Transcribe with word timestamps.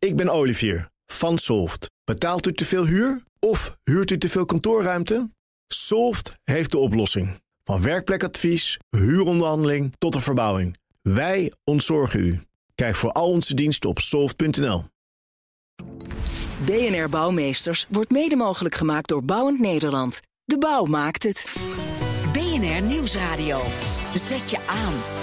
Ik 0.00 0.16
ben 0.16 0.28
Olivier 0.28 0.90
van 1.06 1.38
Solft. 1.38 1.90
Betaalt 2.04 2.46
u 2.46 2.52
te 2.52 2.64
veel 2.64 2.86
huur 2.86 3.22
of 3.38 3.78
huurt 3.84 4.10
u 4.10 4.18
te 4.18 4.28
veel 4.28 4.44
kantoorruimte? 4.44 5.30
Solft 5.66 6.32
heeft 6.44 6.70
de 6.70 6.78
oplossing. 6.78 7.40
Van 7.64 7.82
werkplekadvies, 7.82 8.78
huuronderhandeling 8.90 9.94
tot 9.98 10.12
de 10.12 10.20
verbouwing. 10.20 10.76
Wij 11.02 11.52
ontzorgen 11.64 12.20
u. 12.20 12.40
Kijk 12.74 12.96
voor 12.96 13.12
al 13.12 13.30
onze 13.30 13.54
diensten 13.54 13.90
op 13.90 13.98
soft.nl. 13.98 14.84
BNR 16.64 17.08
Bouwmeesters 17.08 17.86
wordt 17.88 18.10
mede 18.10 18.36
mogelijk 18.36 18.74
gemaakt 18.74 19.08
door 19.08 19.24
Bouwend 19.24 19.60
Nederland. 19.60 20.20
De 20.44 20.58
bouw 20.58 20.84
maakt 20.84 21.22
het. 21.22 21.46
BNR 22.32 22.82
Nieuwsradio. 22.82 23.62
Zet 24.14 24.50
je 24.50 24.58
aan. 24.66 25.19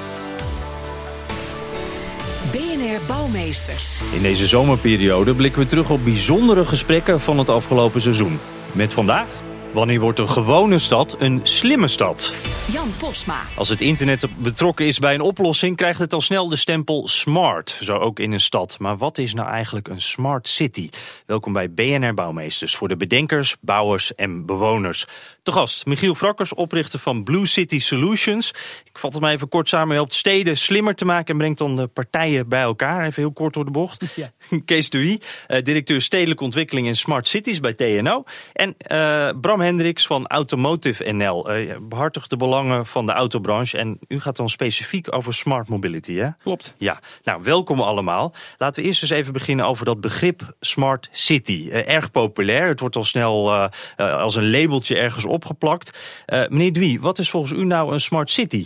BNR 2.52 3.00
Bouwmeesters. 3.08 4.02
In 4.16 4.22
deze 4.22 4.48
zomerperiode 4.48 5.34
blikken 5.34 5.62
we 5.62 5.68
terug 5.68 5.90
op 5.90 6.04
bijzondere 6.04 6.66
gesprekken 6.66 7.20
van 7.20 7.38
het 7.38 7.50
afgelopen 7.50 8.02
seizoen. 8.02 8.40
Met 8.72 8.94
vandaag 8.94 9.28
Wanneer 9.74 10.00
wordt 10.00 10.20
een 10.20 10.30
gewone 10.30 10.78
stad 10.78 11.22
een 11.22 11.40
slimme 11.44 11.88
stad? 11.88 12.36
Jan 12.72 12.94
Posma. 12.98 13.42
Als 13.56 13.70
het 13.70 13.82
internet 13.82 14.28
betrokken 14.38 14.86
is 14.86 15.00
bij 15.00 15.14
een 15.14 15.22
oplossing, 15.22 15.76
krijgt 15.76 16.00
het 16.00 16.14
al 16.14 16.22
snel 16.22 16.50
de 16.50 16.56
stempel 16.56 17.08
smart. 17.08 17.70
Zo 17.82 17.98
ook 17.98 18.20
in 18.20 18.32
een 18.32 18.40
stad. 18.40 18.80
Maar 18.80 18.98
wat 18.98 19.18
is 19.18 19.34
nou 19.34 19.50
eigenlijk 19.50 19.88
een 19.88 20.02
smart 20.02 20.48
city? 20.48 20.90
Welkom 21.26 21.54
bij 21.54 21.72
BNR 21.72 22.14
Bouwmeesters 22.14 22.76
voor 22.76 22.88
de 22.88 22.98
bedenkers, 22.98 23.56
bouwers 23.62 24.16
en 24.16 24.46
bewoners. 24.46 25.06
Te 25.44 25.52
gast 25.52 25.86
Michiel 25.86 26.16
Frakkers, 26.16 26.54
oprichter 26.54 27.00
van 27.00 27.24
Blue 27.24 27.46
City 27.46 27.80
Solutions. 27.80 28.50
Ik 28.84 29.00
vat 29.00 29.14
het 29.14 29.22
maar 29.22 29.34
even 29.34 29.50
kort 29.50 29.70
samen. 29.70 29.96
helpt 29.96 30.14
steden 30.14 30.58
slimmer 30.58 30.96
te 30.96 31.06
maken 31.06 31.28
en 31.28 31.38
brengt 31.38 31.58
dan 31.58 31.76
de 31.76 31.88
partijen 31.88 32.50
bij 32.50 32.62
elkaar. 32.62 33.06
Even 33.06 33.22
heel 33.22 33.34
kort 33.34 33.54
door 33.54 33.66
de 33.66 33.72
bocht. 33.72 34.04
Ja. 34.16 34.32
Kees 34.66 34.90
Duy, 34.90 35.22
eh, 35.48 35.64
directeur 35.64 36.02
stedelijke 36.02 36.44
ontwikkeling 36.44 36.88
en 36.88 36.96
smart 36.96 37.28
cities 37.28 37.60
bij 37.60 37.74
TNO. 37.74 38.24
En 38.54 38.76
uh, 38.92 39.30
Bram 39.42 39.57
Hendricks 39.60 40.08
van 40.08 40.28
Automotive 40.28 41.12
NL. 41.12 41.52
Uh, 41.52 41.72
eh, 41.72 41.78
behartigt 41.82 42.30
de 42.30 42.38
belangen 42.38 42.86
van 42.86 43.06
de 43.06 43.12
autobranche. 43.12 43.78
En 43.78 44.00
u 44.08 44.20
gaat 44.20 44.36
dan 44.36 44.50
specifiek 44.50 45.14
over 45.14 45.34
smart 45.34 45.68
mobility, 45.68 46.14
hè? 46.14 46.30
Klopt. 46.44 46.76
Ja, 46.78 47.00
nou 47.24 47.44
welkom 47.44 47.82
allemaal. 47.82 48.34
Laten 48.58 48.82
we 48.82 48.88
eerst 48.88 49.02
eens 49.02 49.12
even 49.12 49.34
beginnen 49.34 49.66
over 49.66 49.86
dat 49.86 50.02
begrip 50.02 50.56
smart 50.60 51.10
city. 51.12 51.70
erg 51.70 52.12
populair. 52.12 52.68
Het 52.68 52.80
wordt 52.80 52.96
al 52.96 53.04
snel 53.04 53.70
als 53.98 54.36
een 54.36 54.50
labeltje 54.50 54.98
ergens 54.98 55.26
opgeplakt. 55.26 56.00
meneer 56.28 56.74
Dwie, 56.74 57.02
wat 57.02 57.20
is 57.20 57.30
volgens 57.30 57.52
u 57.52 57.66
nou 57.66 57.94
een 57.94 58.02
smart 58.02 58.32
city? 58.32 58.66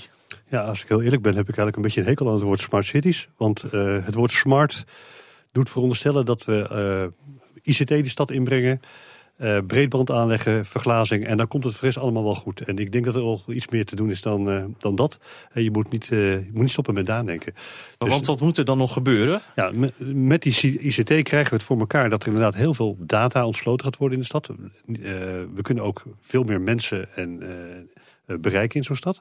Ja, 0.50 0.62
als 0.62 0.81
ik 0.81 0.88
heel 0.88 1.02
eerlijk 1.02 1.22
ben, 1.22 1.36
heb 1.36 1.50
ik 1.50 1.58
eigenlijk 1.58 1.75
een 1.75 1.84
beetje 1.84 2.02
een 2.02 2.08
hekel 2.08 2.28
aan 2.28 2.34
het 2.34 2.44
woord 2.44 2.59
smart 2.59 2.86
cities. 2.86 3.28
Want 3.38 3.62
het 3.72 4.16
woord 4.16 4.31
smart 4.31 4.86
doet 5.52 5.69
veronderstellen 5.69 6.25
dat 6.25 6.45
we 6.45 7.12
uh, 7.64 7.73
ICT 7.75 7.88
de 7.88 8.09
stad 8.09 8.31
inbrengen. 8.31 8.81
Uh, 9.42 9.58
breedband 9.67 10.11
aanleggen, 10.11 10.66
verglazing. 10.66 11.25
En 11.25 11.38
dan 11.38 11.47
komt 11.47 11.64
het 11.64 11.75
fris 11.75 11.97
allemaal 11.97 12.23
wel 12.23 12.36
goed. 12.36 12.61
En 12.61 12.78
ik 12.78 12.92
denk 12.92 13.06
dat 13.06 13.16
er 13.16 13.22
al 13.22 13.44
iets 13.47 13.67
meer 13.67 13.86
te 13.86 13.95
doen 13.95 14.09
is 14.09 14.22
dan, 14.22 14.50
uh, 14.50 14.64
dan 14.78 14.95
dat. 14.95 15.20
Uh, 15.53 15.64
je, 15.64 15.72
moet 15.72 15.92
niet, 15.92 16.06
je 16.06 16.50
moet 16.52 16.61
niet 16.61 16.72
stoppen 16.72 16.94
met 16.94 17.08
nadenken. 17.08 17.53
Dus, 17.97 18.09
want 18.09 18.25
wat 18.25 18.42
moet 18.42 18.58
er 18.58 18.66
dan 18.66 18.78
nog 18.78 18.94
gebeuren? 18.94 19.42
Ja, 19.56 19.72
met, 19.73 19.94
met, 20.14 20.42
die 20.42 20.80
ICT 20.80 21.23
krijgen 21.23 21.50
we 21.50 21.56
het 21.56 21.64
voor 21.64 21.80
elkaar 21.80 22.09
dat 22.09 22.22
er 22.22 22.28
inderdaad 22.28 22.56
heel 22.56 22.73
veel 22.73 22.97
data 23.00 23.45
ontsloten 23.45 23.86
gaat 23.86 23.97
worden 23.97 24.17
in 24.17 24.23
de 24.23 24.30
stad. 24.30 24.50
we 25.56 25.62
kunnen 25.62 25.84
ook 25.84 26.03
veel 26.19 26.44
meer 26.44 26.62
mensen 26.62 27.16
en, 27.16 27.42
bereiken 28.25 28.75
in 28.75 28.84
zo'n 28.84 28.95
stad. 28.95 29.19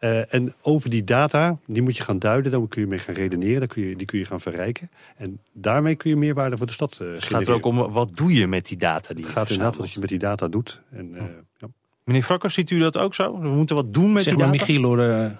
Uh, 0.00 0.34
en 0.34 0.54
over 0.62 0.90
die 0.90 1.04
data, 1.04 1.58
die 1.66 1.82
moet 1.82 1.96
je 1.96 2.02
gaan 2.02 2.18
duiden, 2.18 2.50
dan 2.50 2.68
kun 2.68 2.80
je 2.80 2.86
mee 2.86 2.98
gaan 2.98 3.14
redeneren, 3.14 3.58
dan 3.58 3.68
kun 3.68 3.82
je, 3.82 3.96
die 3.96 4.06
kun 4.06 4.18
je 4.18 4.24
gaan 4.24 4.40
verrijken. 4.40 4.90
En 5.16 5.38
daarmee 5.52 5.94
kun 5.94 6.10
je 6.10 6.16
meerwaarde 6.16 6.56
voor 6.56 6.66
de 6.66 6.72
stad 6.72 6.98
uh, 7.02 7.12
Het 7.12 7.24
gaat 7.24 7.46
er 7.46 7.54
ook 7.54 7.64
om, 7.64 7.76
wat 7.76 8.10
doe 8.14 8.34
je 8.34 8.46
met 8.46 8.66
die 8.66 8.76
data? 8.76 9.14
Die 9.14 9.24
het 9.24 9.32
gaat 9.32 9.50
inderdaad 9.50 9.76
wat 9.76 9.92
je 9.92 10.00
met 10.00 10.08
die 10.08 10.18
data 10.18 10.48
doet. 10.48 10.80
En, 10.90 11.10
uh, 11.14 11.22
ja. 11.58 11.66
Meneer 12.04 12.22
Frakker, 12.22 12.50
ziet 12.50 12.70
u 12.70 12.78
dat 12.78 12.96
ook 12.96 13.14
zo? 13.14 13.40
We 13.40 13.48
moeten 13.48 13.76
wat 13.76 13.94
doen 13.94 14.12
met 14.12 14.22
zeg 14.22 14.34
die 14.34 14.42
maar 14.42 14.52
data? 14.52 14.64
Michiel 14.66 14.82
hoor, 14.82 15.30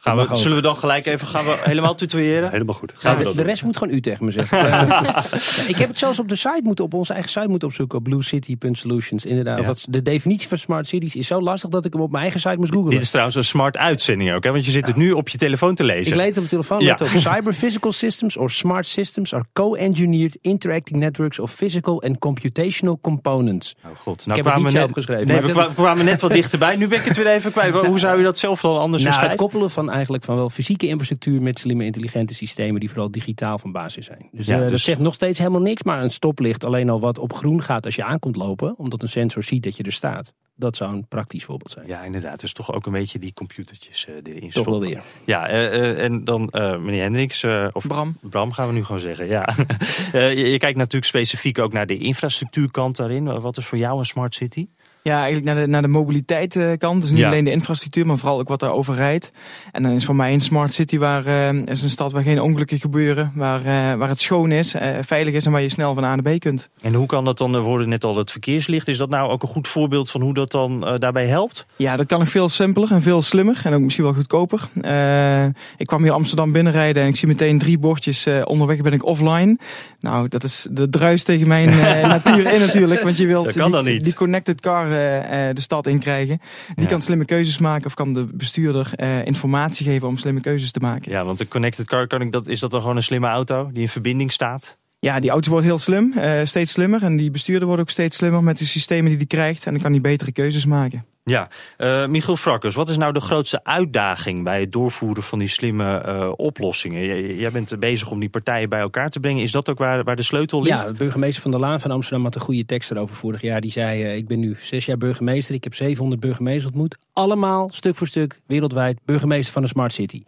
Gaan 0.00 0.16
we, 0.16 0.36
zullen 0.36 0.56
we 0.56 0.62
dan 0.62 0.76
gelijk 0.76 1.06
even 1.06 1.26
gaan 1.26 1.44
we 1.44 1.60
helemaal 1.64 1.94
tutoyeren? 1.94 2.50
Helemaal 2.60 2.74
goed. 2.74 2.92
Gaan 2.96 3.18
de, 3.18 3.34
de 3.34 3.42
rest 3.42 3.64
moet 3.64 3.76
gewoon 3.76 3.94
u 3.94 4.00
tegen 4.00 4.24
me 4.24 4.30
zeggen. 4.30 4.58
ik 5.72 5.76
heb 5.76 5.88
het 5.88 5.98
zelfs 5.98 6.18
op 6.18 6.28
de 6.28 6.36
site 6.36 6.60
moeten, 6.62 6.84
op 6.84 6.94
onze 6.94 7.12
eigen 7.12 7.30
site 7.30 7.48
moeten 7.48 7.68
opzoeken. 7.68 7.98
Op 7.98 8.04
bluecity.solutions. 8.04 9.24
Inderdaad. 9.24 9.58
Ja. 9.58 9.64
Wat, 9.64 9.86
de 9.90 10.02
definitie 10.02 10.48
van 10.48 10.58
smart 10.58 10.88
cities 10.88 11.14
is 11.14 11.26
zo 11.26 11.40
lastig 11.40 11.70
dat 11.70 11.84
ik 11.84 11.92
hem 11.92 12.02
op 12.02 12.10
mijn 12.10 12.22
eigen 12.22 12.40
site 12.40 12.56
moest 12.56 12.72
googlen. 12.72 12.90
Dit 12.90 13.02
is 13.02 13.10
trouwens 13.10 13.36
een 13.36 13.44
smart 13.44 13.76
uitzending 13.76 14.32
ook. 14.32 14.44
Hè? 14.44 14.50
Want 14.50 14.64
je 14.64 14.70
zit 14.70 14.86
het 14.86 14.96
nu 14.96 15.12
op 15.12 15.28
je 15.28 15.38
telefoon 15.38 15.74
te 15.74 15.84
lezen. 15.84 16.12
Ik 16.12 16.18
lees 16.18 16.28
het 16.28 16.36
op 16.36 16.42
de 16.42 16.48
telefoon. 16.48 16.80
Ja. 16.80 16.98
Op 17.00 17.08
cyber 17.08 17.52
physical 17.52 17.92
systems 17.92 18.36
or 18.36 18.50
smart 18.50 18.86
systems 18.86 19.34
are 19.34 19.44
co-engineered 19.52 20.38
interacting 20.40 20.98
networks 20.98 21.38
of 21.38 21.52
physical 21.52 22.02
and 22.02 22.18
computational 22.18 22.98
components. 23.00 23.76
Oh 23.84 23.90
god. 23.96 24.26
Nou, 24.26 24.38
ik 24.38 24.44
heb 24.44 24.54
het 24.54 24.62
niet 24.62 24.72
zelf 24.72 24.90
geschreven. 24.92 25.26
Nee, 25.26 25.40
we 25.40 25.68
kwamen 25.74 26.04
net 26.04 26.20
wat 26.20 26.32
dichterbij. 26.32 26.76
Nu 26.76 26.88
ben 26.88 26.98
ik 26.98 27.04
het 27.04 27.16
weer 27.16 27.26
even 27.26 27.52
kwijt. 27.52 27.74
Hoe 27.74 27.98
zou 27.98 28.18
je 28.18 28.24
dat 28.24 28.38
zelf 28.38 28.60
dan 28.60 28.78
anders 28.78 29.02
nou, 29.02 29.20
Het 29.20 29.34
koppelen 29.34 29.70
van 29.70 29.89
eigenlijk 29.90 30.24
van 30.24 30.36
wel 30.36 30.50
fysiek 30.50 30.68
fysieke 30.70 30.86
infrastructuur 30.86 31.42
met 31.42 31.58
slimme 31.58 31.84
intelligente 31.84 32.34
systemen 32.34 32.80
die 32.80 32.88
vooral 32.88 33.10
digitaal 33.10 33.58
van 33.58 33.72
basis 33.72 34.06
zijn. 34.06 34.28
Dus, 34.32 34.46
ja, 34.46 34.54
uh, 34.54 34.62
dus... 34.62 34.70
dat 34.70 34.80
zegt 34.80 35.00
nog 35.00 35.14
steeds 35.14 35.38
helemaal 35.38 35.60
niks, 35.60 35.82
maar 35.82 36.02
een 36.02 36.10
stoplicht 36.10 36.64
alleen 36.64 36.90
al 36.90 37.00
wat 37.00 37.18
op 37.18 37.32
groen 37.32 37.62
gaat 37.62 37.84
als 37.84 37.94
je 37.94 38.04
aankomt 38.04 38.36
lopen, 38.36 38.78
omdat 38.78 39.02
een 39.02 39.08
sensor 39.08 39.42
ziet 39.42 39.62
dat 39.62 39.76
je 39.76 39.82
er 39.82 39.92
staat. 39.92 40.32
Dat 40.56 40.76
zou 40.76 40.92
een 40.92 41.08
praktisch 41.08 41.44
voorbeeld 41.44 41.70
zijn. 41.70 41.86
Ja, 41.86 42.02
inderdaad. 42.02 42.40
Dus 42.40 42.52
toch 42.52 42.72
ook 42.72 42.86
een 42.86 42.92
beetje 42.92 43.18
die 43.18 43.32
computertjes 43.32 44.06
uh, 44.08 44.14
erin 44.34 44.50
Toch 44.50 44.64
wel 44.64 44.80
weer. 44.80 45.02
Ja, 45.24 45.50
uh, 45.50 46.02
en 46.02 46.24
dan 46.24 46.48
meneer 46.52 47.02
Hendricks, 47.02 47.44
of 47.72 47.86
Bram. 47.86 48.16
Bram 48.20 48.52
gaan 48.52 48.66
we 48.66 48.72
nu 48.72 48.84
gewoon 48.84 49.00
zeggen. 49.00 49.26
Ja. 49.26 49.54
je, 50.12 50.50
je 50.50 50.58
kijkt 50.58 50.76
natuurlijk 50.76 51.04
specifiek 51.04 51.58
ook 51.58 51.72
naar 51.72 51.86
de 51.86 51.98
infrastructuurkant 51.98 52.96
daarin. 52.96 53.40
Wat 53.40 53.56
is 53.56 53.66
voor 53.66 53.78
jou 53.78 53.98
een 53.98 54.04
smart 54.04 54.34
city? 54.34 54.66
Ja, 55.02 55.16
eigenlijk 55.22 55.44
naar 55.46 55.54
de, 55.64 55.66
naar 55.70 55.82
de 55.82 55.88
mobiliteitkant. 55.88 57.00
Dus 57.00 57.10
niet 57.10 57.20
Ja. 57.20 57.26
alleen 57.28 57.44
de 57.44 57.50
infrastructuur, 57.50 58.06
maar 58.06 58.18
vooral 58.18 58.38
ook 58.40 58.48
wat 58.48 58.60
daarover 58.60 58.94
rijdt. 58.94 59.32
En 59.72 59.82
dan 59.82 59.92
is 59.92 60.04
voor 60.04 60.14
mij 60.16 60.32
een 60.32 60.40
smart 60.40 60.72
city 60.74 60.98
waar 60.98 61.26
eh, 61.26 61.52
is 61.52 61.82
een 61.82 61.90
stad 61.90 62.12
waar 62.12 62.22
geen 62.22 62.40
ongelukken 62.40 62.78
gebeuren, 62.80 63.32
waar, 63.34 63.58
eh, 63.64 63.94
waar 63.98 64.08
het 64.08 64.20
schoon 64.20 64.50
is, 64.52 64.74
eh, 64.74 64.88
veilig 65.00 65.34
is 65.34 65.46
en 65.46 65.52
waar 65.52 65.62
je 65.62 65.68
snel 65.68 65.94
van 65.94 66.04
A 66.04 66.14
naar 66.16 66.34
B 66.36 66.40
kunt. 66.40 66.68
En 66.82 66.94
hoe 66.94 67.06
kan 67.06 67.24
dat 67.24 67.38
dan, 67.38 67.52
we 67.52 67.58
hoorden 67.58 67.88
net 67.88 68.04
al 68.04 68.16
het 68.16 68.30
verkeerslicht. 68.30 68.88
Is 68.88 68.98
dat 68.98 69.08
nou 69.08 69.30
ook 69.30 69.42
een 69.42 69.48
goed 69.48 69.68
voorbeeld 69.68 70.10
van 70.10 70.20
hoe 70.20 70.34
dat 70.34 70.50
dan 70.50 70.86
eh, 70.86 70.94
daarbij 70.98 71.26
helpt? 71.26 71.66
Ja, 71.76 71.96
dat 71.96 72.06
kan 72.06 72.18
nog 72.18 72.28
veel 72.28 72.48
simpeler 72.48 72.92
en 72.92 73.02
veel 73.02 73.22
slimmer 73.22 73.60
en 73.64 73.74
ook 73.74 73.80
misschien 73.80 74.04
wel 74.04 74.14
goedkoper. 74.14 74.68
Eh, 74.80 75.44
ik 75.76 75.86
kwam 75.86 76.02
hier 76.02 76.12
Amsterdam 76.12 76.52
binnenrijden 76.52 77.02
en 77.02 77.08
ik 77.08 77.16
zie 77.16 77.28
meteen 77.28 77.58
drie 77.58 77.78
bordjes. 77.78 78.26
eh, 78.26 78.40
onderweg 78.44 78.80
ben 78.80 78.92
ik 78.92 79.04
offline. 79.04 79.58
Nou, 80.00 80.28
dat 80.28 80.44
is 80.44 80.66
de 80.70 80.88
druis 80.88 81.22
tegen 81.24 81.48
mijn 81.48 81.68
eh, 81.68 82.08
natuur 82.24 82.52
in 82.52 82.60
natuurlijk. 82.60 83.02
Want 83.02 83.16
je 83.16 83.26
wilt 83.26 83.44
Dat 83.44 83.54
kan 83.54 83.64
die, 83.64 83.74
dan 83.74 83.84
niet. 83.84 84.04
die 84.04 84.14
connected 84.14 84.60
car 84.60 84.88
eh, 84.89 84.89
eh, 84.89 84.89
de 84.90 85.60
stad 85.60 85.86
in 85.86 85.98
krijgen. 85.98 86.38
Die 86.74 86.84
Ja. 86.84 86.90
kan 86.90 87.02
slimme 87.02 87.24
keuzes 87.24 87.58
maken 87.58 87.86
of 87.86 87.94
kan 87.94 88.14
de 88.14 88.24
bestuurder 88.34 88.90
eh, 88.94 89.24
informatie 89.24 89.86
geven 89.86 90.08
om 90.08 90.16
slimme 90.16 90.40
keuzes 90.40 90.70
te 90.70 90.80
maken. 90.80 91.12
Ja, 91.12 91.24
want 91.24 91.38
de 91.38 91.48
connected 91.48 91.86
car, 91.86 92.06
kan 92.06 92.20
ik 92.20 92.32
dat, 92.32 92.46
is 92.46 92.60
dat 92.60 92.70
dan 92.70 92.80
gewoon 92.80 92.96
een 92.96 93.02
slimme 93.02 93.26
auto 93.26 93.70
die 93.72 93.82
in 93.82 93.88
verbinding 93.88 94.32
staat? 94.32 94.78
Ja, 94.98 95.20
die 95.20 95.30
auto 95.30 95.50
wordt 95.50 95.66
heel 95.66 95.78
slim, 95.78 96.12
eh, 96.12 96.40
steeds 96.44 96.72
slimmer. 96.72 97.02
En 97.02 97.16
die 97.16 97.30
bestuurder 97.30 97.66
wordt 97.66 97.82
ook 97.82 97.90
steeds 97.90 98.16
slimmer 98.16 98.42
met 98.44 98.58
de 98.58 98.66
systemen 98.66 99.08
die 99.08 99.16
hij 99.16 99.26
krijgt. 99.26 99.66
En 99.66 99.72
dan 99.72 99.82
kan 99.82 99.90
hij 99.92 100.00
betere 100.00 100.32
keuzes 100.32 100.66
maken. 100.66 101.04
Ja, 101.24 101.48
Eh 101.76 102.06
Michiel 102.06 102.36
Frakkers, 102.36 102.74
wat 102.74 102.88
is 102.88 102.96
nou 102.96 103.12
de 103.12 103.20
grootste 103.20 103.64
uitdaging 103.64 104.44
bij 104.44 104.60
het 104.60 104.72
doorvoeren 104.72 105.22
van 105.22 105.38
die 105.38 105.48
slimme 105.48 105.98
eh, 105.98 106.32
oplossingen? 106.36 107.36
Jij 107.36 107.50
bent 107.50 107.78
bezig 107.78 108.10
om 108.10 108.20
die 108.20 108.28
partijen 108.28 108.68
bij 108.68 108.80
elkaar 108.80 109.10
te 109.10 109.20
brengen. 109.20 109.42
Is 109.42 109.52
dat 109.52 109.70
ook 109.70 109.78
waar, 109.78 110.04
waar 110.04 110.16
de 110.16 110.22
sleutel 110.22 110.62
ligt? 110.62 110.78
Ja, 110.78 110.86
de 110.86 110.92
burgemeester 110.92 111.42
van 111.42 111.50
der 111.50 111.60
Laan 111.60 111.80
van 111.80 111.90
Amsterdam 111.90 112.24
had 112.24 112.34
een 112.34 112.40
goede 112.40 112.64
tekst 112.64 112.90
erover 112.90 113.16
vorig 113.16 113.40
jaar. 113.40 113.60
Die 113.60 113.70
zei, 113.70 114.02
eh, 114.02 114.16
ik 114.16 114.28
ben 114.28 114.38
nu 114.38 114.56
zes 114.60 114.86
jaar 114.86 114.96
burgemeester, 114.96 115.54
ik 115.54 115.64
heb 115.64 115.74
700 115.74 116.20
burgemeesters 116.20 116.66
ontmoet. 116.66 116.98
Allemaal, 117.12 117.68
stuk 117.72 117.96
voor 117.96 118.06
stuk, 118.06 118.40
wereldwijd, 118.46 118.98
burgemeester 119.04 119.52
van 119.52 119.62
een 119.62 119.68
smart 119.68 119.92
city. 119.92 120.22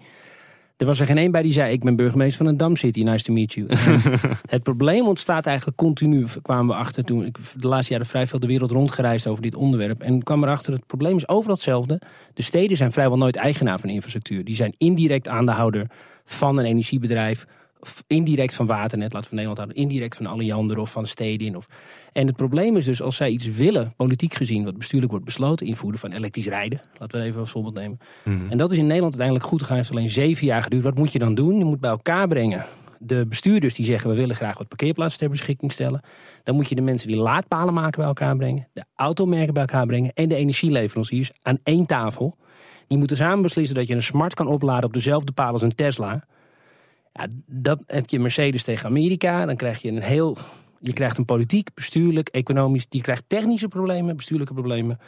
Er 0.83 0.89
was 0.89 1.01
er 1.01 1.07
geen 1.07 1.19
één 1.19 1.31
bij 1.31 1.43
die 1.43 1.53
zei, 1.53 1.73
ik 1.73 1.85
ben 1.85 1.97
burgemeester 1.97 2.37
van 2.37 2.47
een 2.47 2.57
dam 2.57 2.77
city, 2.77 3.03
nice 3.03 3.25
to 3.25 3.33
meet 3.33 3.53
you. 3.53 3.67
het 4.47 4.63
probleem 4.63 5.07
ontstaat 5.07 5.47
eigenlijk 5.47 5.77
continu, 5.77 6.27
kwamen 6.43 6.67
we 6.67 6.75
achter 6.75 7.05
toen. 7.05 7.25
Ik 7.25 7.39
de 7.57 7.69
laatste 7.69 7.93
jaren 7.93 8.09
vrij 8.09 8.27
veel 8.27 8.39
de 8.39 8.47
wereld 8.47 8.71
rondgereisd 8.71 9.27
over 9.27 9.43
dit 9.43 9.55
onderwerp. 9.55 10.03
En 10.03 10.23
kwam 10.23 10.43
erachter, 10.43 10.73
het 10.73 10.87
probleem 10.87 11.17
is 11.17 11.29
overal 11.29 11.55
hetzelfde. 11.55 12.01
De 12.35 12.43
steden 12.43 12.77
zijn 12.77 12.93
vrijwel 12.93 13.19
nooit 13.19 13.37
eigenaar 13.37 13.79
van 13.79 13.89
infrastructuur. 13.89 14.45
Die 14.45 14.55
zijn 14.55 14.75
indirect 14.79 15.29
aandeelhouder 15.29 15.87
van 16.25 16.59
een 16.59 16.65
energiebedrijf. 16.65 17.47
Indirect 18.07 18.55
van 18.55 18.67
Waternet, 18.67 19.13
laten 19.13 19.31
we 19.31 19.37
van 19.37 19.37
Nederland 19.37 19.59
houden. 19.59 19.77
Indirect 19.77 20.17
van 20.17 20.27
Alliander 20.27 20.79
of 20.79 20.93
van 20.93 21.07
Stedin. 21.07 21.57
Of... 21.57 21.67
En 22.13 22.27
het 22.27 22.37
probleem 22.37 22.77
is 22.77 22.85
dus 22.85 23.03
als 23.03 23.17
zij 23.17 23.31
iets 23.31 23.47
willen, 23.47 23.93
politiek 23.97 24.35
gezien, 24.35 24.65
wat 24.65 24.79
bestuurlijk 24.79 25.11
wordt 25.11 25.27
besloten, 25.27 25.67
invoeren 25.67 26.01
van 26.01 26.13
elektrisch 26.13 26.47
rijden. 26.47 26.81
Laten 26.99 27.21
we 27.21 27.27
even 27.27 27.41
als 27.41 27.51
voorbeeld 27.51 27.75
nemen. 27.75 27.99
En 28.51 28.59
dat 28.59 28.73
is 28.73 28.79
in 28.79 28.87
Nederland 28.87 29.13
uiteindelijk 29.13 29.47
goed 29.47 29.61
gegaan. 29.61 29.77
Het 29.77 29.87
heeft 29.87 29.99
alleen 29.99 30.11
zeven 30.11 30.47
jaar 30.47 30.63
geduurd. 30.63 30.85
Wat 30.85 30.99
moet 30.99 31.13
je 31.13 31.19
dan 31.19 31.35
doen? 31.35 31.59
Je 31.59 31.65
moet 31.65 31.81
bij 31.81 31.91
elkaar 31.91 32.29
brengen. 32.29 32.67
De 32.99 33.27
bestuurders 33.29 33.75
die 33.75 33.87
zeggen 33.87 34.11
we 34.11 34.17
willen 34.17 34.37
graag 34.37 34.59
wat 34.59 34.69
parkeerplaatsen 34.69 35.19
ter 35.19 35.31
beschikking 35.31 35.73
stellen. 35.73 36.01
Dan 36.43 36.55
moet 36.55 36.69
je 36.69 36.75
de 36.75 36.83
mensen 36.83 37.09
die 37.09 37.17
laadpalen 37.17 37.75
maken 37.75 37.99
bij 37.99 38.09
elkaar 38.09 38.37
brengen. 38.37 38.69
De 38.73 38.85
automerken 38.95 39.55
bij 39.55 39.63
elkaar 39.63 39.87
brengen. 39.87 40.13
En 40.15 40.29
de 40.29 40.35
energieleveranciers 40.35 41.31
aan 41.43 41.59
één 41.63 41.87
tafel. 41.87 42.37
Die 42.87 42.99
moeten 42.99 43.17
samen 43.17 43.43
beslissen 43.43 43.77
dat 43.77 43.89
je 43.89 43.95
een 43.95 44.03
smart 44.03 44.35
kan 44.35 44.47
opladen 44.47 44.85
op 44.85 44.93
dezelfde 44.93 45.33
paal 45.33 45.53
als 45.53 45.63
een 45.63 45.75
Tesla. 45.75 46.25
Ja, 47.13 47.27
dat 47.47 47.83
heb 47.87 48.11
je 48.11 48.19
Mercedes 48.21 48.63
tegen 48.65 48.89
Amerika. 48.89 49.47
Dan 49.47 49.57
krijg 49.57 49.83
je 49.83 49.89
een 49.91 50.03
heel. 50.03 50.37
Je 50.81 50.93
krijgt 50.93 51.19
een 51.19 51.25
politiek, 51.25 51.69
bestuurlijk, 51.75 52.29
economisch. 52.29 52.87
Je 52.89 53.01
krijgt 53.01 53.25
technische 53.27 53.69
problemen, 53.69 54.17
bestuurlijke 54.17 54.55
problemen. 54.55 54.99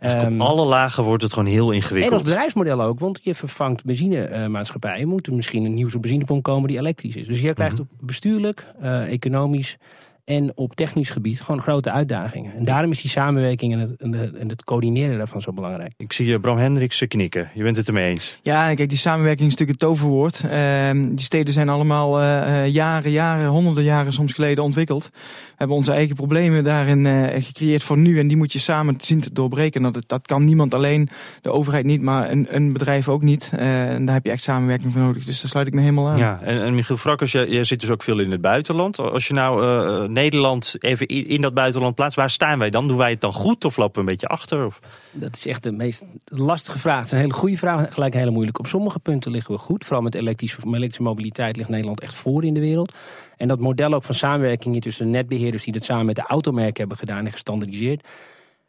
Dus 0.00 0.12
Ehm, 0.14 0.34
op 0.34 0.40
alle 0.40 0.64
lagen 0.66 1.04
wordt 1.04 1.22
het 1.22 1.32
gewoon 1.32 1.48
heel 1.48 1.68
en 1.70 1.74
ingewikkeld. 1.74 2.12
als 2.12 2.22
bedrijfsmodel 2.22 2.82
ook, 2.82 3.00
want 3.00 3.20
je 3.22 3.34
vervangt 3.34 3.84
benzinemaatschappijen. 3.84 5.08
Moet 5.08 5.26
er 5.26 5.32
misschien 5.34 5.64
een 5.64 5.74
nieuwe 5.74 5.98
benzinepomp 5.98 6.42
komen 6.42 6.68
die 6.68 6.78
elektrisch 6.78 7.16
is. 7.16 7.26
Dus 7.26 7.40
je 7.40 7.54
krijgt 7.54 7.72
Mhm. 7.78 7.82
op 7.82 7.88
bestuurlijk, 8.00 8.66
eh, 8.80 9.12
economisch 9.12 9.76
en 10.24 10.52
op 10.54 10.74
technisch 10.74 11.10
gebied 11.10 11.40
gewoon 11.40 11.60
grote 11.60 11.90
uitdagingen. 11.90 12.54
En 12.54 12.64
daarom 12.64 12.90
is 12.90 13.00
die 13.00 13.10
samenwerking 13.10 13.72
en 13.72 13.78
het, 13.78 13.96
en 13.96 14.12
het, 14.12 14.34
en 14.34 14.48
het 14.48 14.64
coördineren 14.64 15.18
daarvan 15.18 15.40
zo 15.40 15.52
belangrijk. 15.52 15.92
Ik 15.96 16.12
zie 16.12 16.26
je 16.26 16.40
Bram 16.40 16.58
Hendricks 16.58 17.04
knikken. 17.08 17.50
Je 17.54 17.62
bent 17.62 17.76
het 17.76 17.86
ermee 17.86 18.10
eens. 18.10 18.38
Ja, 18.42 18.74
kijk, 18.74 18.88
die 18.88 18.98
samenwerking 18.98 19.50
is 19.50 19.56
natuurlijk 19.56 19.80
het 19.80 19.88
toverwoord. 19.88 20.44
Ehm, 20.50 21.08
die 21.08 21.24
steden 21.24 21.52
zijn 21.52 21.68
allemaal 21.68 22.20
eh, 22.20 22.64
eh, 22.64 22.72
jaren, 22.72 23.10
jaren, 23.10 23.46
honderden 23.46 23.84
jaren 23.84 24.12
soms 24.12 24.32
geleden 24.32 24.64
ontwikkeld. 24.64 25.10
We 25.12 25.54
hebben 25.56 25.76
onze 25.76 25.92
eigen 25.92 26.16
problemen 26.16 26.64
daarin 26.64 27.06
eh, 27.06 27.42
gecreëerd 27.42 27.82
voor 27.82 27.98
nu. 27.98 28.18
En 28.18 28.28
die 28.28 28.36
moet 28.36 28.52
je 28.52 28.58
samen 28.58 28.96
zien 28.98 29.20
te 29.20 29.32
doorbreken. 29.32 29.80
Nou, 29.80 29.92
Dat, 29.92 30.04
dat 30.06 30.26
kan 30.26 30.44
niemand 30.44 30.74
alleen, 30.74 31.08
de 31.40 31.50
overheid 31.50 31.84
niet, 31.84 32.02
maar 32.02 32.30
een, 32.30 32.46
een 32.50 32.72
bedrijf 32.72 33.08
ook 33.08 33.22
niet. 33.22 33.50
Eh, 33.56 33.90
en 33.90 34.04
daar 34.04 34.14
heb 34.14 34.24
je 34.24 34.30
echt 34.30 34.42
samenwerking 34.42 34.92
voor 34.92 35.02
nodig. 35.02 35.24
Dus 35.24 35.40
daar 35.40 35.50
sluit 35.50 35.66
ik 35.66 35.74
me 35.74 35.80
helemaal 35.80 36.08
aan. 36.08 36.18
Ja, 36.18 36.40
en, 36.42 36.62
en 36.62 36.74
Michiel 36.74 36.96
Frakkers, 36.96 37.32
jij, 37.32 37.48
jij 37.48 37.64
zit 37.64 37.80
dus 37.80 37.90
ook 37.90 38.02
veel 38.02 38.20
in 38.20 38.30
het 38.30 38.40
buitenland. 38.40 38.98
Als 38.98 39.26
je 39.26 39.34
nou 39.34 39.62
eh, 39.62 40.08
Nederland 40.12 40.74
even 40.78 41.06
in, 41.06 41.40
dat 41.40 41.54
buitenland 41.54 41.94
plaatst, 41.94 42.16
waar 42.16 42.30
staan 42.30 42.58
wij 42.58 42.70
dan? 42.70 42.88
Doen 42.88 42.96
wij 42.96 43.10
het 43.10 43.20
dan 43.20 43.32
goed 43.32 43.64
of 43.64 43.76
lopen 43.76 43.94
we 43.94 44.00
een 44.00 44.06
beetje 44.06 44.26
achter? 44.26 44.66
Of? 44.66 44.80
Dat 45.10 45.36
is 45.36 45.46
echt 45.46 45.62
de 45.62 45.72
meest 45.72 46.04
lastige 46.24 46.78
vraag. 46.78 46.96
Het 46.96 47.06
is 47.06 47.12
een 47.12 47.18
hele 47.18 47.32
goede 47.32 47.56
vraag, 47.56 47.94
gelijk 47.94 48.14
hele 48.14 48.30
moeilijk. 48.30 48.58
Op 48.58 48.66
sommige 48.66 48.98
punten 48.98 49.30
liggen 49.30 49.54
we 49.54 49.60
goed. 49.60 49.84
Vooral 49.84 50.02
met 50.02 50.14
elektrische, 50.14 50.68
met 50.68 50.98
mobiliteit 50.98 51.56
ligt 51.56 51.68
Nederland 51.68 52.00
echt 52.00 52.14
voor 52.14 52.44
in 52.44 52.54
de 52.54 52.60
wereld. 52.60 52.92
En 53.36 53.48
dat 53.48 53.60
model 53.60 53.92
ook 53.92 54.02
van 54.02 54.14
samenwerking 54.14 54.82
tussen 54.82 55.10
netbeheerders 55.10 55.64
die 55.64 55.72
dat 55.72 55.84
samen 55.84 56.06
met 56.06 56.16
de 56.16 56.22
automerken 56.22 56.80
hebben 56.80 56.98
gedaan 56.98 57.24
en 57.24 57.32
gestandardiseerd. 57.32 58.06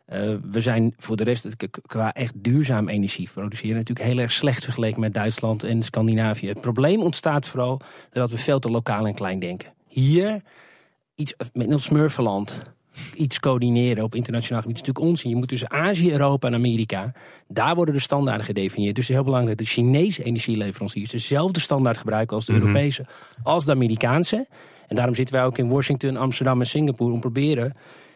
Eh, 0.06 0.20
we 0.52 0.62
zijn 0.62 0.94
voor 0.98 1.16
de 1.16 1.24
rest 1.24 1.56
qua 1.86 2.14
echt 2.14 2.34
duurzaam 2.38 2.90
energie 2.90 3.30
produceren 3.34 3.76
natuurlijk 3.76 4.08
heel 4.08 4.18
erg 4.18 4.32
slecht 4.32 4.64
vergeleken 4.64 5.00
met 5.00 5.14
Duitsland 5.14 5.64
en 5.64 5.84
Scandinavië. 5.84 6.48
Het 6.48 6.62
probleem 6.62 7.02
ontstaat 7.02 7.48
vooral 7.48 7.80
dat 8.12 8.32
we 8.32 8.38
veel 8.38 8.60
te 8.60 8.70
lokaal 8.70 9.08
en 9.08 9.14
klein 9.14 9.40
denken. 9.40 9.74
Hier 9.88 10.42
iets 11.16 11.34
met 11.54 11.68
ons 11.68 11.84
Smurfenland 11.84 12.60
iets 13.16 13.40
coördineren 13.40 14.04
op 14.04 14.16
internationaal 14.16 14.62
gebied 14.62 14.76
is 14.76 14.82
natuurlijk 14.84 15.12
onzin. 15.12 15.30
Je 15.30 15.36
moet 15.36 15.48
tussen 15.48 15.72
Azië, 15.72 16.12
Europa 16.12 16.48
en 16.48 16.54
Amerika, 16.54 17.12
daar 17.48 17.76
worden 17.76 17.94
de 17.94 18.00
standaarden 18.00 18.46
gedefinieerd. 18.46 18.96
Dus 18.96 19.04
het 19.08 19.10
is 19.10 19.16
heel 19.22 19.26
belangrijk 19.32 19.58
dat 19.58 19.68
de 19.68 19.74
Chinese 19.74 20.24
energieleveranciers 20.24 21.10
dezelfde 21.12 21.60
standaard 21.60 21.98
gebruiken 21.98 22.36
als 22.36 22.46
de 22.46 22.54
Mhm. 22.54 22.62
Europese, 22.62 23.06
als 23.44 23.66
de 23.66 23.72
Amerikaanse. 23.72 24.48
En 24.88 24.96
daarom 24.96 25.16
zitten 25.16 25.36
wij 25.36 25.46
ook 25.46 25.58
in 25.58 25.70
Washington, 25.70 26.18
Amsterdam 26.18 26.60
en 26.60 26.68
Singapore 26.68 27.14
om 27.14 27.20
proberen 27.20 27.74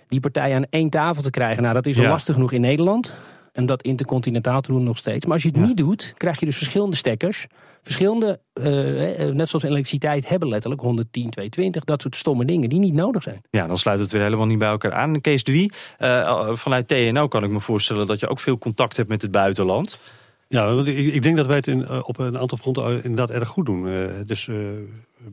die 0.08 0.20
partijen 0.20 0.56
aan 0.56 0.66
één 0.70 0.90
tafel 0.90 1.24
te 1.24 1.30
krijgen. 1.30 1.62
Nou, 1.62 1.74
dat 1.74 1.86
is 1.86 1.98
al 1.98 2.04
Ja. 2.04 2.10
lastig 2.10 2.34
genoeg 2.34 2.52
in 2.52 2.62
Nederland. 2.62 3.18
En 3.58 3.66
dat 3.66 3.82
intercontinentaal 3.82 4.62
te 4.62 4.72
doen 4.72 4.84
nog 4.84 4.98
steeds. 4.98 5.26
Maar 5.26 5.34
als 5.34 5.44
je 5.44 5.50
het 5.50 5.58
niet 5.58 5.78
doet, 5.78 6.14
krijg 6.18 6.40
je 6.40 6.46
dus 6.46 6.58
verschillende 6.58 6.96
stekkers. 6.96 7.48
Verschillende, 7.82 8.40
eh, 8.54 9.28
eh, 9.28 9.36
net 9.36 9.50
zoals 9.50 9.64
elektriciteit, 9.64 10.30
hebben 10.30 10.50
letterlijk 10.50 10.82
110, 10.82 11.30
220. 11.30 11.84
Dat 11.84 12.02
soort 12.02 12.16
stomme 12.16 12.46
dingen 12.46 12.70
die 12.70 12.80
niet 12.80 12.94
nodig 12.94 13.24
zijn. 13.24 13.42
Ja, 13.50 13.68
dan 13.68 13.78
sluit 13.78 14.00
het 14.00 14.12
weer 14.12 14.22
helemaal 14.22 14.46
niet 14.46 14.60
bij 14.60 14.68
elkaar 14.68 14.94
aan. 14.94 15.22
Kees 15.22 15.44
de 15.44 15.52
Wie, 15.52 15.72
eh, 15.98 16.56
vanuit 16.56 16.88
TNO 16.88 17.28
kan 17.28 17.44
ik 17.44 17.50
me 17.50 17.60
voorstellen 17.60 18.08
dat 18.08 18.20
je 18.20 18.28
ook 18.28 18.40
veel 18.40 18.58
contact 18.58 18.98
hebt 18.98 19.10
met 19.10 19.22
het 19.22 19.32
buitenland. 19.32 20.00
Ja, 20.48 20.74
want 20.74 20.88
ik, 20.88 20.98
ik 20.98 21.24
denk 21.24 21.38
dat 21.38 21.46
wij 21.46 21.56
het 21.56 21.68
in, 21.68 22.04
op 22.04 22.20
een 22.20 22.38
aantal 22.38 22.58
fronten 22.58 23.04
inderdaad 23.04 23.30
erg 23.30 23.48
goed 23.48 23.66
doen. 23.66 23.88
Eh, 23.88 24.10
dus 24.24 24.48
eh 24.48 24.56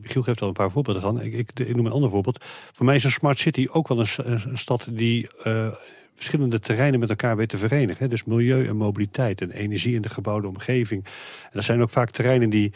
Michiel 0.01 0.23
geeft 0.23 0.41
al 0.41 0.47
een 0.47 0.53
paar 0.53 0.71
voorbeelden 0.71 1.01
van. 1.01 1.21
Ik, 1.21 1.33
ik, 1.33 1.49
ik 1.59 1.75
noem 1.75 1.85
een 1.85 1.91
ander 1.91 2.09
voorbeeld. 2.09 2.45
Voor 2.73 2.85
mij 2.85 2.95
is 2.95 3.03
een 3.03 3.11
smart 3.11 3.39
city 3.39 3.67
ook 3.71 3.87
wel 3.87 3.99
een, 3.99 4.07
een 4.17 4.57
stad 4.57 4.87
die 4.91 5.29
eh, 5.43 5.67
verschillende 6.15 6.59
terreinen 6.59 6.99
met 6.99 7.09
elkaar 7.09 7.35
weet 7.35 7.49
te 7.49 7.57
verenigen. 7.57 8.09
Dus 8.09 8.23
milieu 8.23 8.67
en 8.67 8.77
mobiliteit 8.77 9.41
en 9.41 9.51
energie 9.51 9.95
in 9.95 10.01
de 10.01 10.09
gebouwde 10.09 10.47
omgeving. 10.47 11.05
En 11.43 11.51
dat 11.51 11.63
zijn 11.63 11.81
ook 11.81 11.89
vaak 11.89 12.11
terreinen 12.11 12.49
die, 12.49 12.73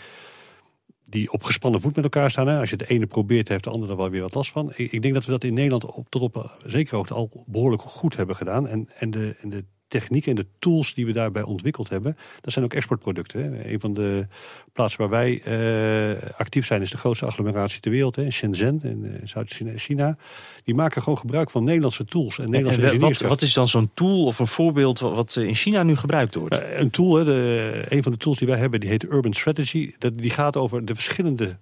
die 1.06 1.32
op 1.32 1.44
gespannen 1.44 1.82
voet 1.82 1.96
met 1.96 2.04
elkaar 2.04 2.32
staan. 2.32 2.48
Als 2.48 2.70
je 2.70 2.78
de 2.78 2.88
ene 2.88 3.06
probeert, 3.06 3.48
heeft 3.48 3.64
de 3.64 3.70
ander 3.70 3.90
er 3.90 3.98
wel 3.98 4.10
weer 4.10 4.22
wat 4.22 4.34
last 4.34 4.52
van. 4.52 4.72
Ik, 4.76 4.92
ik 4.92 5.02
denk 5.02 5.14
dat 5.14 5.26
we 5.26 5.32
dat 5.32 5.44
in 5.44 5.54
Nederland 5.54 5.86
op, 5.86 6.10
tot 6.10 6.22
op 6.22 6.38
eh, 6.38 6.44
zekere 6.66 6.96
hoogte 6.96 7.14
al 7.14 7.44
behoorlijk 7.46 7.82
goed 7.82 8.16
hebben 8.16 8.36
gedaan. 8.36 8.68
En, 8.68 8.90
en, 8.96 9.12
de, 9.12 9.36
en 9.42 9.50
de 9.50 9.66
technieken 9.90 10.30
en 10.30 10.36
de 10.36 10.46
tools 10.60 10.94
die 10.94 11.06
we 11.06 11.12
daarbij 11.12 11.44
ontwikkeld 11.44 11.90
hebben, 11.90 12.18
dat 12.42 12.54
zijn 12.54 12.66
ook 12.66 12.74
exportproducten. 12.74 13.42
Hè. 13.44 13.72
Een 13.72 13.80
van 13.80 13.94
de 13.94 14.28
plaatsen 14.74 15.00
waar 15.00 15.10
wij 15.10 15.42
eh, 15.42 16.30
actief 16.38 16.66
zijn 16.66 16.82
is 16.82 16.90
de 16.92 16.98
grootste 16.98 17.26
agglomeratie 17.26 17.80
ter 17.80 17.92
wereld, 17.92 18.16
hè, 18.16 18.30
Shenzhen 18.32 18.80
in 18.84 19.06
eh, 19.06 19.28
Zuid-China. 19.28 20.18
Die 20.64 20.76
maken 20.76 21.02
gewoon 21.02 21.18
gebruik 21.18 21.50
van 21.50 21.64
Nederlandse 21.64 22.06
tools 22.06 22.38
en 22.38 22.44
En 22.44 22.50
Nederlandse 22.50 22.82
wat, 22.82 22.92
ingenieurskracht. 22.94 23.34
wat 23.34 23.42
is 23.42 23.54
dan 23.54 23.68
zo'n 23.68 23.92
tool 23.94 24.26
of 24.26 24.40
een 24.40 24.48
voorbeeld 24.48 25.00
wat 25.00 25.18
wat 25.20 25.36
in 25.36 25.56
China 25.56 25.84
nu 25.84 25.96
gebruikt 25.96 26.36
wordt? 26.36 26.58
Eh, 26.60 26.80
Een 26.80 26.90
tool, 26.90 27.16
hè, 27.16 27.24
de, 27.24 27.86
een 27.90 28.04
van 28.04 28.12
de 28.12 28.18
tools 28.18 28.38
die 28.38 28.48
wij 28.48 28.58
hebben, 28.58 28.80
die 28.80 28.90
heet 28.90 29.04
Urban 29.04 29.34
Strategy. 29.34 29.94
Dat, 29.98 30.18
die 30.18 30.30
gaat 30.30 30.56
over 30.58 30.86
de 30.86 30.96
verschillende 30.96 31.58